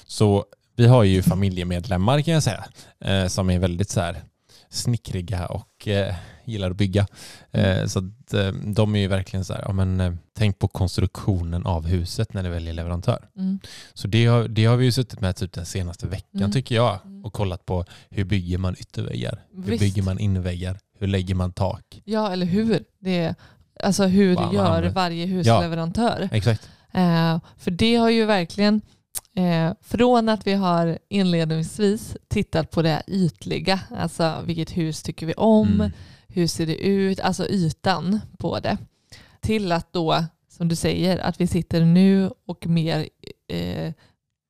[0.05, 0.45] så
[0.77, 2.65] vi har ju familjemedlemmar kan jag säga
[3.05, 4.23] eh, som är väldigt så här
[4.71, 6.15] snickriga och eh,
[6.51, 7.07] gillar att bygga.
[7.51, 10.69] Eh, så att, eh, de är ju verkligen så här, ja, men, eh, tänk på
[10.69, 13.29] konstruktionen av huset när du väljer leverantör.
[13.37, 13.59] mm,
[13.95, 16.53] Så det har, det har vi ju suttit med typ den senaste veckan Mm.
[16.53, 17.25] tycker jag Mm.
[17.25, 19.43] och kollat på hur bygger man ytterväggar?
[19.55, 19.81] Hur Visst.
[19.81, 20.79] bygger man inväggar?
[20.99, 22.03] Hur lägger man tak?
[22.05, 22.85] Ja, eller hur?
[22.99, 23.35] Det är,
[23.83, 24.91] alltså hur man gör använder.
[24.91, 26.29] varje husleverantör.
[26.33, 26.69] Exakt.
[26.93, 28.81] Eh, för det har ju verkligen,
[29.37, 35.33] eh, från att vi har inledningsvis tittat på det ytliga, alltså vilket hus tycker vi
[35.35, 35.91] om, Mm.
[36.33, 38.79] Hur ser det ut, alltså ytan på det,
[39.41, 43.09] till att då, som du säger, att vi sitter nu och mer
[43.49, 43.93] eh,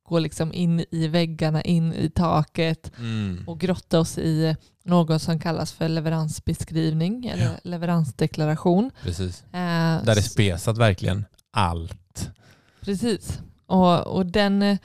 [0.09, 3.45] går liksom in i väggarna, in i taket Mm.
[3.47, 7.51] och grotta oss i något som kallas för leveransbeskrivning eller Ja.
[7.65, 8.91] leveransdeklaration.
[9.03, 9.43] Precis.
[9.45, 12.31] Eh, Där är spesat verkligen allt.
[12.81, 13.41] Precis.
[13.67, 14.79] Och, och den eh,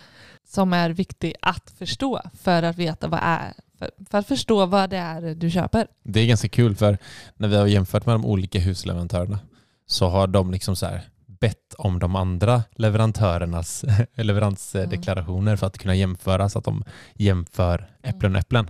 [0.47, 4.89] som är viktig att förstå för att veta vad är för, för att förstå vad
[4.89, 5.87] det är du köper.
[6.03, 6.97] Det är ganska kul för
[7.35, 9.39] när vi har jämfört med de olika husleverantörerna
[9.87, 10.87] så har de liksom så
[11.27, 13.85] bett om de andra leverantörernas
[14.15, 16.83] leveransdeklarationer för att kunna jämföra så att de
[17.13, 18.69] jämför äpplen och äpplen.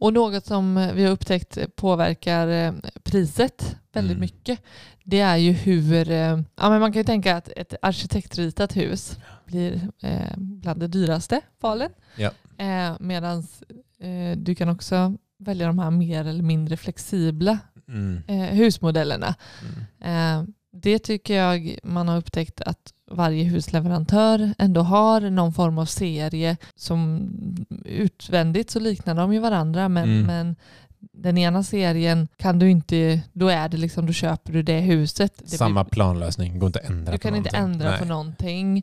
[0.00, 2.72] Och något som vi har upptäckt påverkar eh,
[3.04, 4.20] priset väldigt Mm.
[4.20, 4.60] mycket
[5.04, 9.18] det är ju hur, eh, ja men man kan ju tänka att ett arkitektritat hus
[9.46, 11.90] blir eh, bland det dyraste valen.
[12.16, 12.30] Ja.
[12.58, 13.46] Eh, Medan
[14.36, 18.22] du kan också välja de här mer eller mindre flexibla Mm.
[18.26, 19.34] eh, husmodellerna.
[20.00, 20.42] Mm.
[20.42, 25.86] Eh, det tycker jag man har upptäckt att varje husleverantör ändå har någon form av
[25.86, 27.28] serie som
[27.84, 30.26] utvändigt så liknar de ju varandra men, Mm.
[30.26, 30.56] men
[31.12, 35.32] den ena serien kan du inte, då är det liksom, då köper du det huset.
[35.44, 37.72] Det Samma blir- planlösning, går inte att ändra du kan inte någonting.
[37.74, 37.98] ändra Nej.
[37.98, 38.78] på någonting.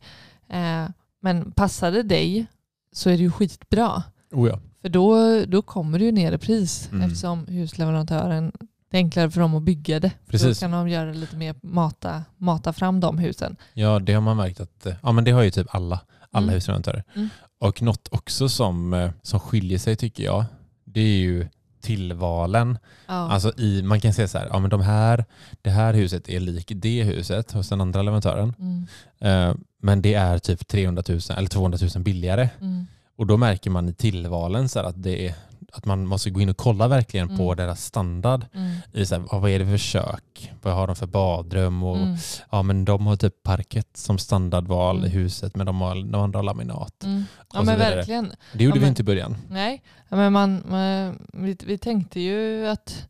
[0.50, 0.86] Eh,
[1.22, 2.46] men passar det dig
[2.94, 4.04] så är det ju skitbra.
[4.32, 4.60] Oh ja.
[4.84, 7.02] För då, då kommer du ju ner i pris Mm.
[7.04, 8.52] eftersom husleverantören,
[8.92, 10.12] det är enklare för dem att bygga det.
[10.28, 10.60] Precis.
[10.60, 13.56] Då kan de göra lite mer, mata, mata fram de husen.
[13.74, 16.00] ja, det har man märkt att eh, ja, men det har ju typ alla,
[16.32, 16.54] alla Mm.
[16.56, 17.04] husleverantörer.
[17.16, 17.30] Mm.
[17.60, 20.46] Och något också som, eh, som skiljer sig tycker jag,
[20.86, 21.48] det är ju
[21.82, 22.78] tillvalen.
[23.08, 23.14] Ja.
[23.14, 25.26] Alltså i, man kan säga så här, ja men de här,
[25.62, 28.54] det här huset är lik det huset hos den andra leverantören.
[28.60, 28.88] mm,
[29.20, 32.50] Eh, men det är typ 300 000 eller 200 000 billigare.
[32.62, 35.36] mm, Och då märker man i tillvalen så att, det är,
[35.72, 37.58] att man måste gå in och kolla verkligen på Mm.
[37.58, 38.46] deras standard.
[38.54, 40.52] mm, I så här, vad är det för kök?
[40.62, 41.84] Vad har de för badrum?
[41.84, 42.16] Och, mm,
[42.52, 45.10] Ja men de har typ parkett som standardval Mm.
[45.10, 47.04] i huset men de, har, de andra har laminat.
[47.04, 47.24] mm.
[47.54, 48.32] Ja men verkligen.
[48.54, 49.38] Det gjorde Ja, vi men- inte i början.
[49.50, 53.08] Nej, ja, men man, man, vi, vi tänkte ju att,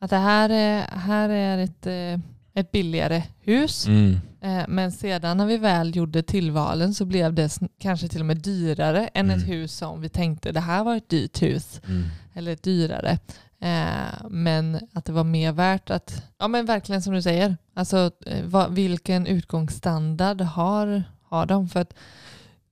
[0.00, 2.20] att det här är, här är ett, eh,
[2.54, 3.86] ett billigare hus.
[3.86, 4.16] Mm.
[4.40, 8.36] Eh, Men sedan när vi väl gjorde tillvalen så blev det kanske till och med
[8.36, 9.48] dyrare än ett Mm.
[9.48, 11.80] hus som vi tänkte det här var ett dyrt hus.
[11.88, 12.02] Mm.
[12.34, 13.18] Eller ett dyrare.
[13.60, 18.10] Eh, Men att det var mer värt att, ja men verkligen som du säger, alltså
[18.26, 21.68] eh, vilken utgångsstandard har, har de?
[21.68, 21.94] För att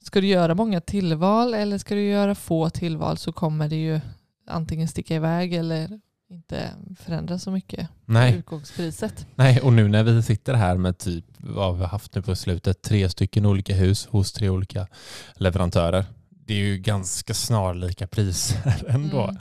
[0.04, 4.00] ska du göra många tillval eller ska du göra få tillval så kommer det ju
[4.46, 6.00] antingen sticka iväg eller
[6.32, 7.88] inte förändras så mycket.
[8.04, 9.26] Nej, Utgångspriset.
[9.34, 12.36] nej, och nu när vi sitter här med typ vad vi har haft nu på
[12.36, 14.86] slutet, tre stycken olika hus hos tre olika
[15.34, 16.04] leverantörer.
[16.46, 19.22] Det är ju ganska snarlika priser ändå.
[19.22, 19.36] Mm.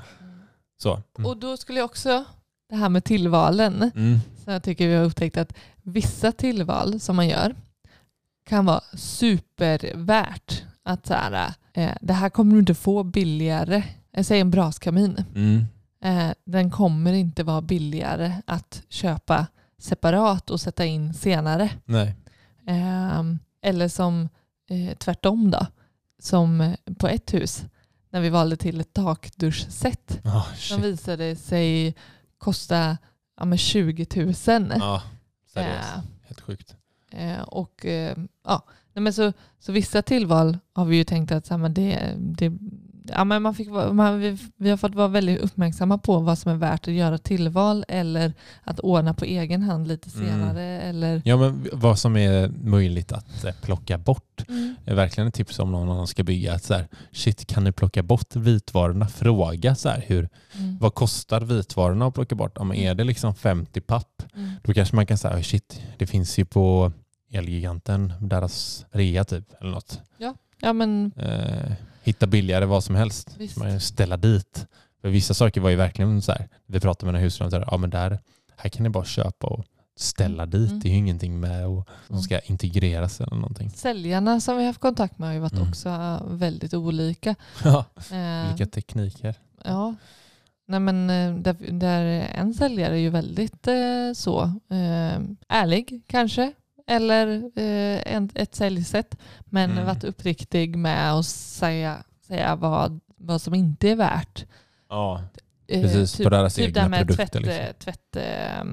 [0.81, 1.01] Så.
[1.17, 1.29] Mm.
[1.31, 2.23] Och då skulle jag också,
[2.69, 4.19] det här med tillvalen, Mm.
[4.45, 7.55] så jag tycker vi har upptäckt att vissa tillval som man gör
[8.45, 10.63] kan vara supervärt.
[10.83, 13.83] Att så här, eh, det här kommer du inte få billigare.
[14.23, 15.23] Säger en braskamin.
[15.35, 15.65] Mm.
[16.03, 21.69] Eh, den kommer inte vara billigare att köpa separat och sätta in senare.
[21.85, 22.15] Nej.
[22.67, 24.29] Ehm, eller som
[24.69, 25.65] eh, tvärtom då,
[26.19, 27.65] som eh, på ett hus
[28.09, 31.95] när vi valde till ett takduschset Oh, som visade sig
[32.37, 32.97] kosta
[33.37, 34.33] ja, men 20 000.
[34.79, 35.03] Ja,
[35.53, 35.95] seriöst.
[35.95, 36.75] Eh, Helt sjukt.
[37.11, 41.45] eh, och, eh, ja, nej, men så, så vissa tillval har vi ju tänkt att
[41.45, 42.51] så här, men det, det,
[43.15, 46.51] ja, men man fick, man, vi, vi har fått vara väldigt uppmärksamma på vad som
[46.51, 50.27] är värt att göra tillval eller att ordna på egen hand lite Mm.
[50.29, 50.63] senare.
[50.81, 54.43] Eller, Ja, men vad som är möjligt att eh, plocka bort
[54.85, 56.53] är verkligen ett tips om någon ska bygga.
[56.53, 59.07] Att så här, shit, kan ni plocka bort vitvarorna?
[59.07, 60.77] Fråga så här, hur, Mm.
[60.77, 62.51] vad kostar vitvarorna att plocka bort?
[62.55, 64.49] Ja, men är det liksom 50 papp, Mm.
[64.63, 66.91] då kanske man kan säga, "Oh, shit, det finns ju på
[67.33, 69.99] Elgiganten, deras rea typ, eller något.
[70.63, 71.71] Ja, men Eh,
[72.03, 73.35] hitta billigare vad som helst.
[73.37, 73.57] Visst.
[73.57, 74.65] Man ställa dit.
[75.01, 77.89] För vissa saker var ju verkligen så här, vi pratade med en husleverantör, ja men
[77.89, 78.19] där,
[78.57, 80.69] här kan ni bara köpa och ställa dit.
[80.69, 80.79] Mm.
[80.79, 83.69] Det är ju ingenting med och som ska integreras eller någonting.
[83.69, 85.69] säljarna som vi har haft kontakt med har ju varit Mm.
[85.69, 87.35] också väldigt olika.
[87.63, 89.35] Ja, Eh, Vilka tekniker.
[89.65, 89.95] Ja.
[90.67, 92.03] Nej, men, eh, där, där
[92.35, 96.53] en säljare är ju väldigt eh, så eh, ärlig kanske.
[96.87, 99.15] Eller eh, en, ett säljsätt.
[99.45, 99.85] Men Mm.
[99.85, 104.45] varit uppriktig med att säga, säga vad, vad som inte är värt.
[104.89, 105.21] Ja,
[105.67, 107.73] Eh, Precis, på deras typ egna där med produkter, tvätt, liksom.
[107.79, 108.63] tvätt, eh,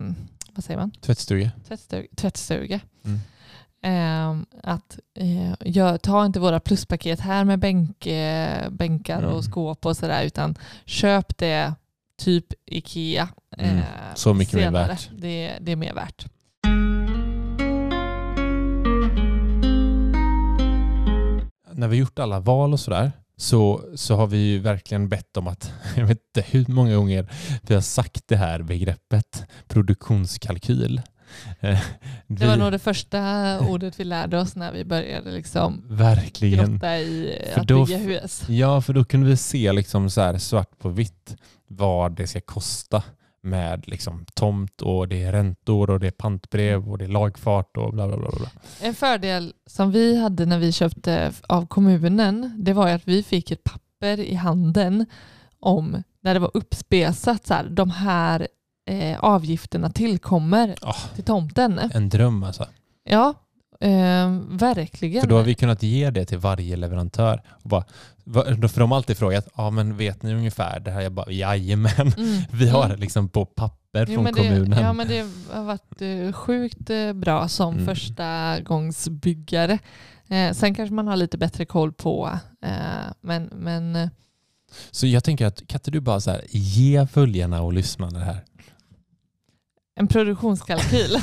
[0.55, 0.91] vad säger man?
[0.91, 1.51] tvättstuga.
[1.69, 2.09] Tvättstuga.
[2.17, 2.81] tvättstuga.
[3.05, 3.19] Mm.
[3.83, 9.31] Ehm, att eh, jag, ta inte våra pluspaket här med bänk, eh, bänkar Mm.
[9.31, 11.75] och skåp och sådär utan köp det
[12.19, 13.29] typ Ikea.
[13.59, 13.77] Mm.
[13.79, 14.87] eh, Så mycket mer senare.
[14.89, 15.11] värt.
[15.19, 16.27] Det, det är mer värt.
[21.79, 25.47] När vi gjort alla val och sådär så, så har vi ju verkligen bett om
[25.47, 27.29] att, jag vet inte hur många gånger
[27.63, 31.03] vi har sagt det här begreppet produktionskalkyl.
[31.61, 31.79] Eh,
[32.27, 36.71] Det var nog det första ordet vi lärde oss när vi började liksom Verkligen.
[36.73, 38.43] grotta i För att då bygga hus.
[38.49, 41.37] Ja, för då kunde vi se liksom så här svart på vitt
[41.69, 43.03] vad det ska kosta
[43.43, 47.77] med liksom tomt och det är räntor och det är pantbrev och det är lagfart
[47.77, 48.31] och bla bla bla.
[48.31, 48.49] bla.
[48.81, 53.51] En fördel som vi hade när vi köpte av kommunen det var att vi fick
[53.51, 55.07] ett papper i handen
[55.61, 58.49] om där det var uppspesat så här, de här
[58.91, 60.95] eh, avgifterna tillkommer Ah.
[61.15, 61.79] till tomten.
[61.95, 62.67] En dröm alltså.
[63.05, 63.35] Ja,
[63.81, 65.21] eh, verkligen.
[65.23, 67.43] För då har vi kunnat ge det till varje leverantör.
[67.49, 67.85] Och bara,
[68.33, 71.01] för de har alltid frågat, ja men vet ni ungefär det här?
[71.01, 72.13] Jag bara, jajamän.
[72.17, 72.43] Mm.
[72.53, 73.01] Vi har Mm.
[73.01, 74.79] liksom på papper Jo, från det, kommunen.
[74.81, 77.87] ja, men det har varit eh, sjukt eh, bra som Mm.
[77.87, 79.79] första gångsbyggare.
[80.29, 82.71] Eh, sen kanske man har lite bättre koll på, eh,
[83.21, 84.09] men, men eh,
[84.91, 88.25] Så jag tänker att kan inte du bara så här, ge följarna och lyssnarna det
[88.25, 88.45] här?
[89.99, 91.17] En produktionskalkyl.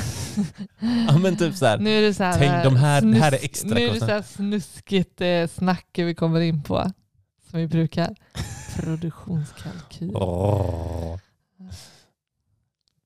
[1.08, 3.32] Ja men typ så här, Nu är det så här, Tänk, de här- det här
[3.32, 6.92] är snusk- extra Nu är det så här snuskigt eh, snack vi kommer in på.
[7.50, 8.14] Som vi brukar.
[8.76, 10.10] Produktionskalkyl.
[10.14, 11.18] Åh,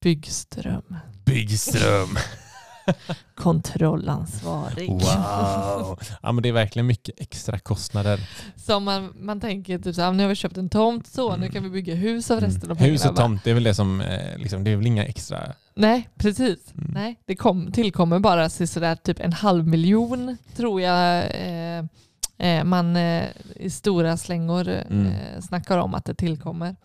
[0.02, 0.96] Byggström.
[1.24, 2.08] Byggström.
[3.34, 4.90] Kontrollansvarig.
[4.90, 5.98] Wow.
[6.22, 8.20] Ja men det är verkligen mycket extra kostnader.
[8.56, 11.48] Som man, man tänker typ så här, nu har vi köpt en tomt så, nu
[11.48, 12.76] kan vi bygga hus av resten av Mm.
[12.76, 12.92] pengarna.
[12.92, 15.52] Hus och tomt, det är väl det som, eh, liksom, det är väl inga extra...
[15.74, 16.72] Nej, precis.
[16.74, 16.90] Mm.
[16.94, 21.84] Nej, det kom, tillkommer bara så sådär typ en halv miljon tror jag eh,
[22.48, 23.24] eh, man eh,
[23.56, 25.12] i stora slängor eh, Mm.
[25.42, 26.76] snackar om att det tillkommer.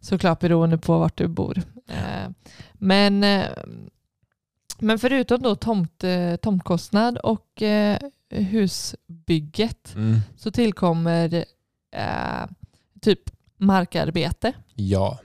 [0.00, 1.62] Såklart beroende på vart du bor.
[1.88, 2.30] Eh,
[2.74, 3.24] men,
[4.82, 7.98] men förutom då tomt, eh, tomtkostnad och eh,
[8.30, 10.20] husbygget Mm.
[10.36, 11.34] så tillkommer
[11.96, 12.46] eh,
[13.00, 13.20] typ
[13.56, 14.52] markarbete.
[14.74, 15.18] Ja.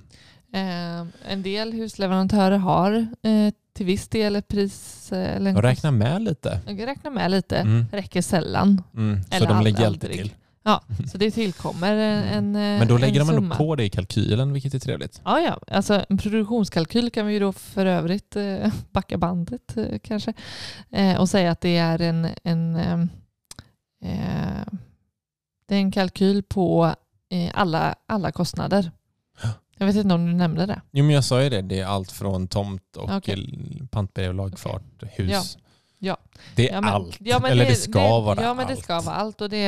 [0.54, 1.00] Eh,
[1.32, 5.10] en del husleverantörer har eh, till viss del ett pris.
[5.12, 6.60] Eller en räkna med lite.
[6.86, 7.58] räknar med lite.
[7.58, 7.86] Mm.
[7.92, 8.84] Räcker sällan.
[8.96, 9.24] Mm.
[9.24, 10.12] Så Eller de lägger aldrig.
[10.18, 10.34] till.
[10.68, 12.80] Ja, så det tillkommer en, en Mm.
[12.80, 13.56] Men då lägger en de ändå summa.
[13.56, 15.22] på det i kalkylen, vilket är trevligt.
[15.26, 15.60] Ja, ja.
[15.76, 20.34] Alltså, en produktionskalkyl kan vi ju då för övrigt eh, backa bandet eh, kanske
[20.92, 23.00] eh, och säga att det är en, en, eh,
[24.04, 24.66] eh,
[25.68, 26.96] det är en kalkyl på
[27.32, 28.92] eh, alla, alla kostnader.
[29.78, 30.82] Jag vet inte om du nämnde det.
[30.92, 33.62] Jo men jag sa ju det, det är allt från tomt och Okej.
[33.92, 35.32] pantbrev, lagfart, hus.
[35.32, 35.62] Ja.
[36.00, 36.18] Ja.
[36.56, 37.18] Det är Ja, men- allt.
[37.20, 38.76] ja, Eller det, ska det, vara Ja, men allt.
[38.76, 39.42] det ska vara allt.
[39.42, 39.68] Och det,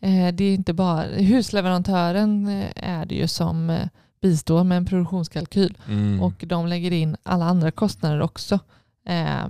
[0.00, 3.88] eh, det är inte bara husleverantören eh, är det ju som eh,
[4.22, 6.22] bistår med en produktionskalkyl Mm.
[6.22, 8.58] och de lägger in alla andra kostnader också.
[9.06, 9.44] Eh,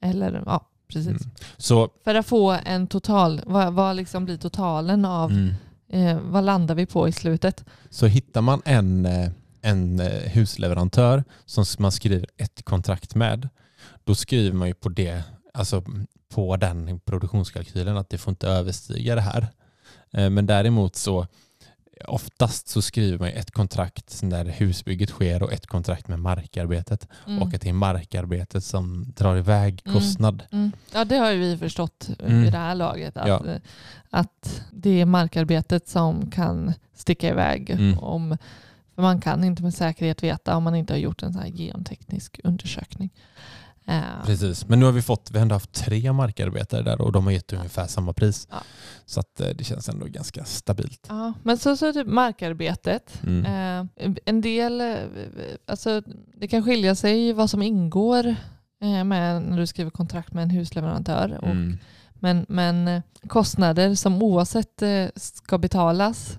[0.00, 1.06] eller ja, precis.
[1.22, 1.30] Mm.
[1.56, 5.54] Så För att få en total, vad, vad liksom blir totalen av, mm.
[5.92, 7.64] eh, vad landar vi på i slutet?
[7.90, 9.08] Så hittar man en,
[9.62, 13.48] en husleverantör som man skriver ett kontrakt med,
[14.04, 15.22] då skriver man ju på det,
[15.54, 15.84] alltså
[16.34, 19.48] på den produktionskalkylen att det får inte överstiga det här.
[20.10, 21.26] Eh, Men däremot så
[22.08, 27.42] oftast så skriver man ett kontrakt när husbygget sker och ett kontrakt med markarbetet Mm.
[27.42, 29.94] och att det är markarbetet som drar iväg Mm.
[29.94, 30.42] kostnad.
[30.52, 30.72] Mm.
[30.94, 32.42] Ja, det har ju vi förstått Mm.
[32.42, 33.16] vid det här laget.
[33.16, 33.42] Att, Ja.
[34.10, 37.70] att det är markarbetet som kan sticka iväg.
[37.70, 37.98] Mm.
[37.98, 38.36] Om,
[38.94, 41.50] för man kan inte med säkerhet veta om man inte har gjort en sån här
[41.50, 43.10] genteknisk undersökning.
[43.86, 47.12] Eh, Precis, men nu har vi fått, vi har ändå haft tre markarbetare där och
[47.12, 48.48] de har gett ungefär samma pris.
[48.50, 48.56] Ja.
[49.06, 51.06] Så att eh, det känns ändå ganska stabilt.
[51.08, 53.20] ja, men så, så typ markarbetet.
[53.26, 53.44] Mm.
[53.96, 54.82] Eh, en del,
[55.66, 56.02] alltså
[56.36, 58.36] det kan skilja sig vad som ingår
[59.04, 61.38] med när du skriver kontrakt med en husleverantör.
[61.42, 61.78] Och Mm.
[62.24, 64.82] Men, men kostnader som oavsett
[65.16, 66.38] ska betalas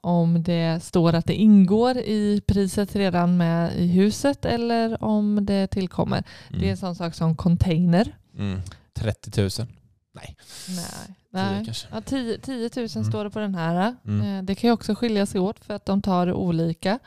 [0.00, 5.66] om det står att det ingår i priset redan med i huset eller om det
[5.66, 6.22] tillkommer.
[6.48, 6.76] Det är en Mm.
[6.76, 8.16] sån sak som container.
[8.38, 8.60] Mm.
[8.94, 9.50] 30 000.
[10.14, 10.36] Nej.
[10.66, 10.76] Tio
[11.30, 11.64] Nej.
[11.64, 11.88] kanske.
[11.92, 13.04] Ja, 10, 10 000 Mm.
[13.04, 13.94] står det på den här.
[14.06, 14.38] Mm.
[14.38, 16.98] Eh, Det kan ju också skilja sig åt för att de tar olika.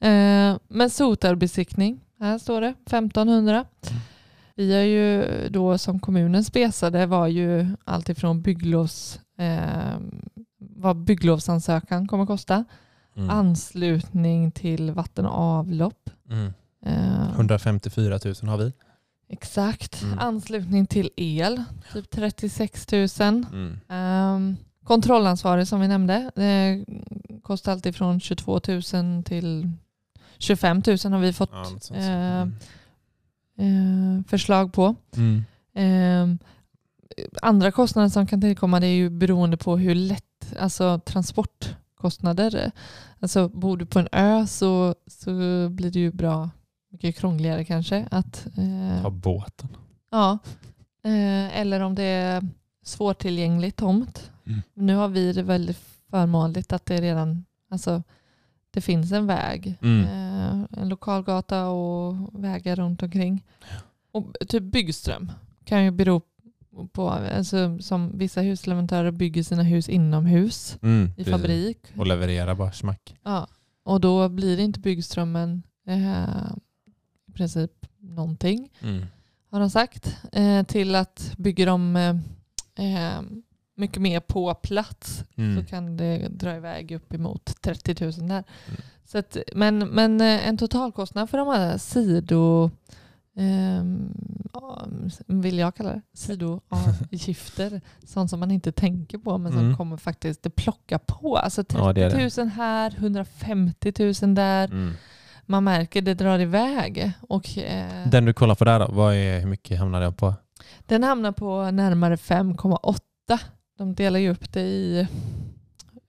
[0.00, 3.64] Eh, Men sotarbesiktning, här står det 1500.
[3.90, 4.00] Mm.
[4.56, 9.98] Vi har ju då som kommunen spesade var ju alltifrån bygglovs, eh,
[10.76, 12.64] vad bygglovsansökan kommer kosta,
[13.16, 13.30] Mm.
[13.30, 16.10] anslutning till vatten och avlopp.
[16.30, 16.52] Mm.
[16.86, 18.72] Eh, 154 000 har vi.
[19.28, 20.02] Exakt.
[20.02, 20.18] Mm.
[20.18, 23.08] Anslutning till el, typ 36 000.
[23.52, 23.80] Mm.
[23.88, 26.84] Um, kontrollansvarig som vi nämnde, det
[27.42, 28.60] kostar alltid från 22
[28.92, 29.70] 000 till
[30.38, 31.50] 25 000 har vi fått
[31.90, 31.96] Ja.
[31.96, 32.48] Eh,
[33.58, 34.18] Mm.
[34.18, 34.94] eh, förslag på.
[35.16, 35.44] Mm.
[35.74, 36.38] Ehm,
[37.42, 40.24] andra kostnader som kan tillkomma det är ju beroende på hur lätt,
[40.58, 42.70] alltså transportkostnader.
[43.20, 45.30] Alltså bor du på en ö så, så
[45.68, 46.50] blir det ju bra
[46.88, 49.68] mycket krångligare kanske att eh, Ta båten.
[50.10, 50.38] Ja,
[51.04, 52.48] eh, eller om det är
[52.82, 54.30] svårtillgänglig tomt.
[54.46, 54.62] Mm.
[54.74, 55.78] Nu har vi det väldigt
[56.10, 58.02] förmånligt att det redan alltså,
[58.70, 59.78] det finns en väg.
[59.82, 60.04] Mm.
[60.04, 63.44] Eh, en lokalgata och vägar runt omkring.
[64.12, 65.32] Och typ byggström
[65.64, 66.22] kan ju bero
[66.92, 71.10] på, alltså, som vissa husleverantörer bygger sina hus inomhus Mm.
[71.16, 71.78] i fabrik.
[71.96, 73.16] Och leverera bara smack.
[73.22, 73.48] Ja.
[73.82, 76.52] Och då blir det inte byggströmmen eh,
[77.28, 79.06] i princip någonting Mm.
[79.50, 82.16] har de sagt, eh, till att bygger de eh,
[83.14, 83.20] eh,
[83.76, 85.56] mycket mer på plats Mm.
[85.60, 88.44] så kan det dra iväg upp emot 30 000 där.
[88.68, 88.80] Mm.
[89.06, 92.70] Så att, men, men eh, en totalkostnad för de här sido
[94.52, 94.86] ja,
[95.26, 97.80] vill jag kalla det, sidoavgifter.
[98.06, 99.76] sånt som man inte tänker på men som Mm.
[99.76, 101.36] kommer faktiskt det plocka på.
[101.36, 102.44] Alltså 30 Ja, det är 000 det.
[102.54, 103.92] här, 150
[104.22, 104.64] 000 där.
[104.68, 104.92] Mm.
[105.46, 107.12] Man märker det drar iväg.
[107.20, 110.34] Och, eh, Den du kollar på där då, vad är, hur mycket hamnar den på?
[110.86, 113.38] Den hamnar på närmare 5,8.
[113.78, 115.08] De delar ju upp det i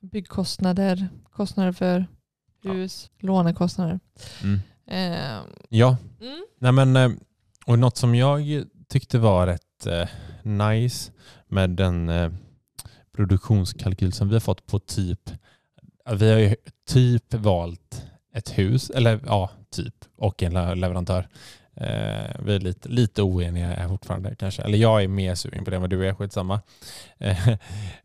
[0.01, 2.05] byggkostnader, kostnader för
[2.63, 3.99] hus, lånekostnader.
[4.43, 4.59] Mm.
[4.87, 7.09] Eh, Ja, mm, Nej, men, eh,
[7.65, 10.07] och något som jag tyckte var rätt eh,
[10.43, 11.11] nice
[11.47, 12.31] med den eh,
[13.15, 15.29] produktionskalkyl som vi har fått på typ,
[16.15, 16.55] vi har ju
[16.87, 21.27] typ valt ett hus, eller ja, typ, och en le- leverantör.
[21.73, 25.75] Eh, vi är lite, lite oeniga fortfarande kanske, eller jag är mer sugen på det
[25.75, 26.61] än vad du är, skitsamma.
[27.17, 27.49] Eh,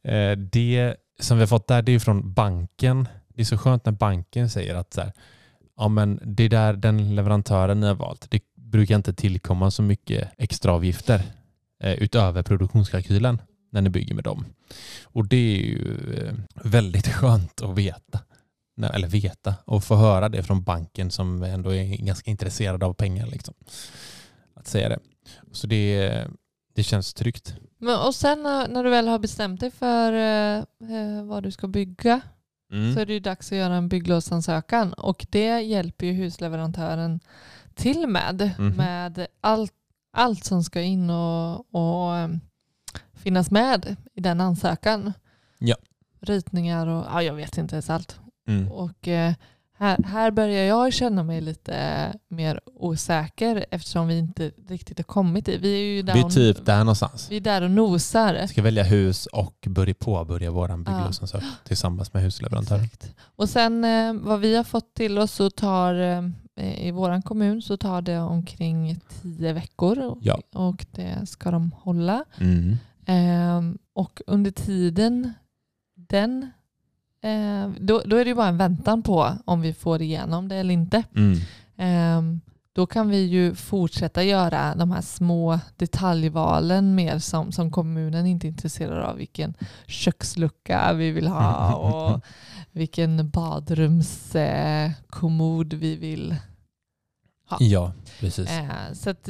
[0.02, 3.08] eh, det som vi har fått där, det är från banken.
[3.28, 5.12] Det är så skönt när banken säger att så här,
[5.80, 8.30] ja men det är där den leverantören ni har valt.
[8.30, 11.22] Det brukar inte tillkomma så mycket extra avgifter
[11.82, 14.44] eh, utöver produktionskalkylen när ni bygger med dem.
[15.04, 18.20] Och det är ju eh, väldigt skönt att veta.
[18.76, 22.94] Nej, Eller veta och få höra det från banken som ändå är ganska intresserad av
[22.94, 23.26] pengar.
[23.26, 23.54] Liksom.
[24.54, 24.98] Att säga det.
[25.52, 26.24] Så det,
[26.74, 27.54] det känns tryggt.
[27.78, 31.68] men, och sen när, du väl har bestämt dig för eh, eh vad du ska
[31.68, 32.20] bygga
[32.72, 32.94] Mm.
[32.94, 37.20] så är det ju dags att göra en bygglovsansökan och det hjälper ju husleverantören
[37.74, 38.50] till med.
[38.58, 38.76] Mhm.
[38.76, 39.72] Med allt,
[40.12, 42.28] allt som ska in och, och eh,
[43.14, 45.12] finnas med i den ansökan.
[45.58, 45.76] Ja.
[46.20, 48.20] Ritningar och ja, jag vet inte ens allt.
[48.46, 48.72] Mm.
[48.72, 49.34] Och eh,
[49.80, 55.46] Här, här börjar jag känna mig lite mer osäker eftersom vi inte riktigt har kommit
[55.46, 55.60] dit.
[55.60, 57.26] Vi är ju där, Vi är och- typ där någonstans.
[57.30, 58.38] vi är där och nosar.
[58.42, 62.88] Vi ska välja hus och börja påbörja vår bygglovsansökan tillsammans med husleverantören.
[63.36, 67.62] Och sen eh, vad vi har fått till oss så tar eh, i vår kommun
[67.62, 70.40] så tar det omkring tio veckor Ja.
[70.54, 72.24] och det ska de hålla.
[72.40, 72.76] Mm.
[73.06, 75.32] Ehm, och under tiden,
[75.94, 76.50] den,
[77.22, 80.56] eh, då, då är det ju bara en väntan på om vi får igenom det
[80.56, 81.02] eller inte.
[81.16, 81.38] Mm.
[81.76, 82.40] Ehm,
[82.72, 88.46] då kan vi ju fortsätta göra de här små detaljvalen mer som, som kommunen inte
[88.46, 89.16] är intresserad av.
[89.16, 89.54] Vilken
[89.86, 92.20] kökslucka vi vill ha och
[92.72, 96.36] vilken badrumskommod vi vill
[97.50, 97.56] Ja.
[97.60, 98.50] Ja, precis.
[98.50, 99.28] Eh, så att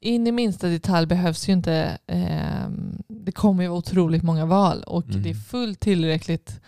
[0.00, 2.68] in i minsta detalj behövs ju inte, eh,
[3.08, 5.22] det kommer ju vara otroligt många val och Mm.
[5.22, 6.60] det är fullt tillräckligt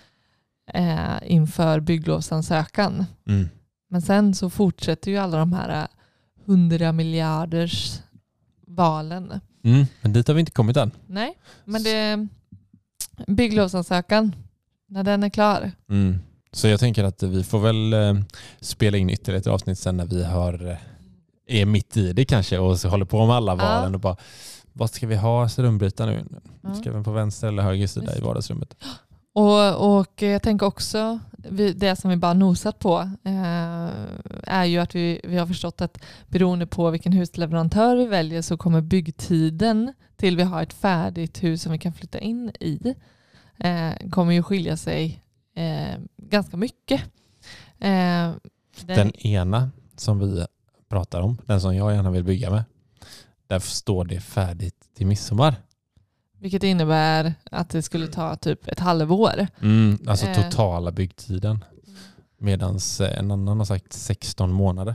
[0.75, 3.05] eh, inför bygglovsansökan.
[3.29, 3.49] Mm.
[3.91, 5.89] Men sen så fortsätter ju alla de här
[6.47, 8.01] 100 miljarders
[8.67, 9.41] valen.
[9.65, 9.87] Mm.
[10.03, 10.91] Men dit har vi inte kommit än.
[11.07, 12.29] Nej, men det
[13.27, 14.35] bygglovsansökan,
[14.89, 15.73] när den är klar.
[15.91, 16.19] Mm.
[16.53, 18.15] Så jag tänker att vi får väl eh,
[18.61, 20.77] spela in ytterligare ett avsnitt sen när vi har, eh,
[21.47, 23.57] är mitt i det kanske och så håller på med alla Ja.
[23.57, 24.17] valen och bara
[24.73, 26.41] vad ska vi ha strömbrytare nu?
[26.63, 26.75] Ja.
[26.75, 28.75] Ska vi på vänster eller höger sida Just i vardagsrummet?
[29.33, 31.21] Och, och jag tänker också,
[31.75, 33.91] det som vi bara nosat på eh,
[34.43, 38.57] är ju att vi, vi har förstått att beroende på vilken husleverantör vi väljer så
[38.57, 42.95] kommer byggtiden till vi har ett färdigt hus som vi kan flytta in i
[43.59, 45.23] eh, kommer ju skilja sig
[45.55, 47.01] eh, ganska mycket.
[47.79, 48.33] Eh,
[48.81, 50.47] den, Den ena som vi
[50.89, 52.65] pratar om, den som jag gärna vill bygga med,
[53.47, 55.55] där står det färdigt till midsommar
[56.41, 59.47] vilket innebär att det skulle ta typ ett halvår.
[59.63, 60.43] Mm, alltså Eh.
[60.43, 61.65] totala byggtiden.
[62.39, 62.79] Medan
[63.17, 64.95] en annan har sagt 16 månader.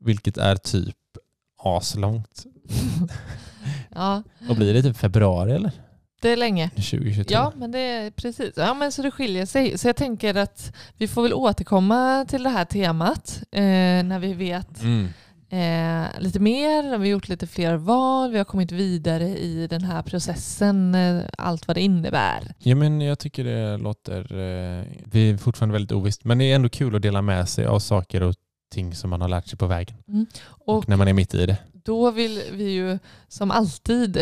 [0.00, 0.96] Vilket är typ
[1.62, 2.44] aslångt.
[3.94, 5.70] ja, Och blir det typ februari eller?
[6.20, 6.70] det är länge.
[6.70, 7.32] 2022?
[7.34, 8.52] Ja, men det är precis.
[8.56, 9.78] Ja, men så det skiljer sig.
[9.78, 13.62] Så jag tänker att vi får väl återkomma till det här temat eh,
[14.04, 15.08] när vi vet Mm.
[15.50, 16.82] Eh, lite mer.
[16.82, 18.30] Vi har gjort lite fler val.
[18.32, 20.94] Vi har kommit vidare i den här processen.
[20.94, 22.54] Eh, allt vad det innebär.
[22.58, 24.20] Ja, men jag tycker det låter...
[24.20, 26.24] Eh, vi är fortfarande väldigt ovisst.
[26.24, 28.34] Men det är ändå kul att dela med sig av saker och
[28.74, 29.96] ting som man har lärt sig på vägen.
[30.46, 31.56] Och, Och när man är mitt i det.
[31.72, 34.16] då vill vi ju som alltid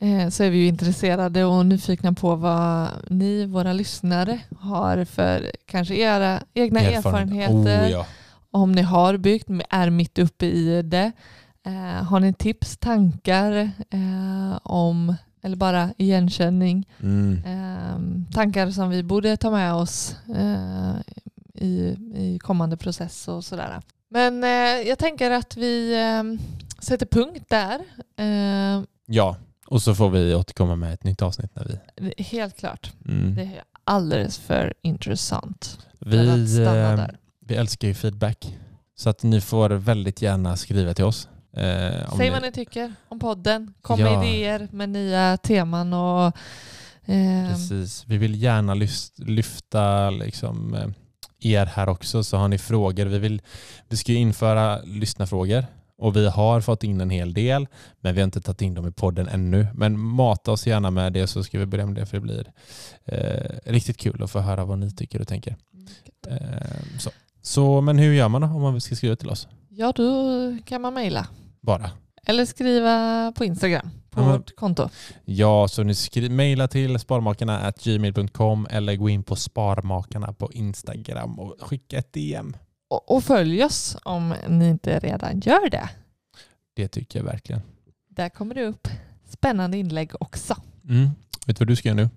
[0.00, 5.52] eh, så är vi ju intresserade och nyfikna på vad ni, våra lyssnare, har för
[5.66, 7.84] kanske era egna erfarenheter.
[7.86, 8.06] Oh, ja.
[8.50, 11.12] Om ni har byggt, är mitt uppe i det.
[11.66, 17.42] Eh, har ni tips, tankar eh, om, eller bara igenkänning, mm.
[17.44, 20.94] eh, tankar som vi borde ta med oss eh,
[21.54, 23.80] i, i kommande process och sådär.
[24.10, 25.94] Men eh, jag tänker att vi
[26.78, 27.80] sätter punkt där.
[29.06, 29.36] Ja,
[29.66, 32.22] och så får vi återkomma med ett nytt avsnitt när vi...
[32.22, 33.34] helt klart, Mm.
[33.34, 37.18] det är alldeles för intressant för Vi, att stanna där.
[37.48, 38.56] Vi älskar ju feedback.
[38.96, 41.28] Så att ni får väldigt gärna skriva till oss.
[41.52, 41.62] Eh,
[42.16, 43.74] Säg ni- vad ni tycker om podden.
[43.82, 44.24] Kom med Ja.
[44.24, 46.26] idéer med nya teman och
[47.04, 48.04] eh, Precis.
[48.06, 50.88] Vi vill gärna lyft, lyfta liksom, eh,
[51.52, 52.24] er här också.
[52.24, 53.06] Så har ni frågor.
[53.06, 53.42] Vi, vill,
[53.88, 55.66] vi ska ju införa lyssnarfrågor
[55.98, 57.66] och vi har fått in en hel del
[58.00, 59.66] men vi har inte tagit in dem i podden ännu.
[59.74, 62.52] Men mata oss gärna med det så ska vi börja med det för det blir
[63.04, 65.56] eh, riktigt kul att få höra vad ni tycker och tänker.
[66.28, 66.36] Eh,
[66.98, 67.10] så.
[67.48, 69.48] Så, men hur gör man då om man ska skriva till oss?
[69.68, 71.26] Ja, då kan man mejla.
[71.60, 71.90] Bara.
[72.26, 74.88] Eller skriva på Instagram, på men- vårt konto.
[75.24, 81.38] Ja, så ni skri- mejla till sparmakarna gmail.com eller gå in på Sparmakarna på Instagram
[81.38, 82.56] och skicka ett DM.
[82.90, 85.88] Och, och följ oss om ni inte redan gör det.
[86.76, 87.62] Det tycker jag verkligen.
[88.08, 88.88] Där kommer det upp
[89.28, 90.56] spännande inlägg också.
[90.88, 91.08] Mm.
[91.46, 92.08] Vet du vad du ska göra nu?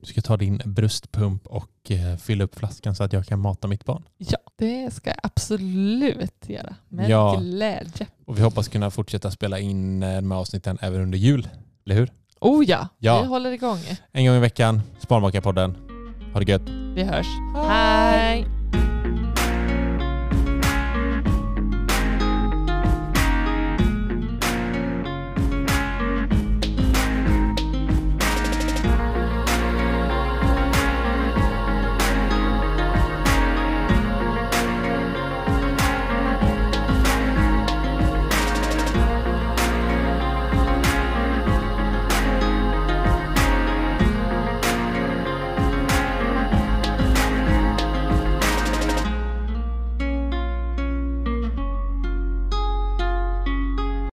[0.00, 3.68] Du ska ta din bröstpump och eh, fylla upp flaskan så att jag kan mata
[3.68, 4.02] mitt barn.
[4.18, 6.74] Ja, det ska jag absolut göra.
[6.88, 7.36] Med Ja.
[7.40, 8.06] glädje.
[8.26, 11.48] Och vi hoppas kunna fortsätta spela in eh, de här avsnitten även under jul.
[11.86, 12.10] Eller hur?
[12.40, 13.20] Oh ja, Ja.
[13.22, 13.78] vi håller igång.
[14.12, 15.76] En gång i veckan, Sparmakarpodden.
[16.32, 16.68] Ha det gött.
[16.94, 17.26] Vi hörs.
[17.68, 18.59] Hej!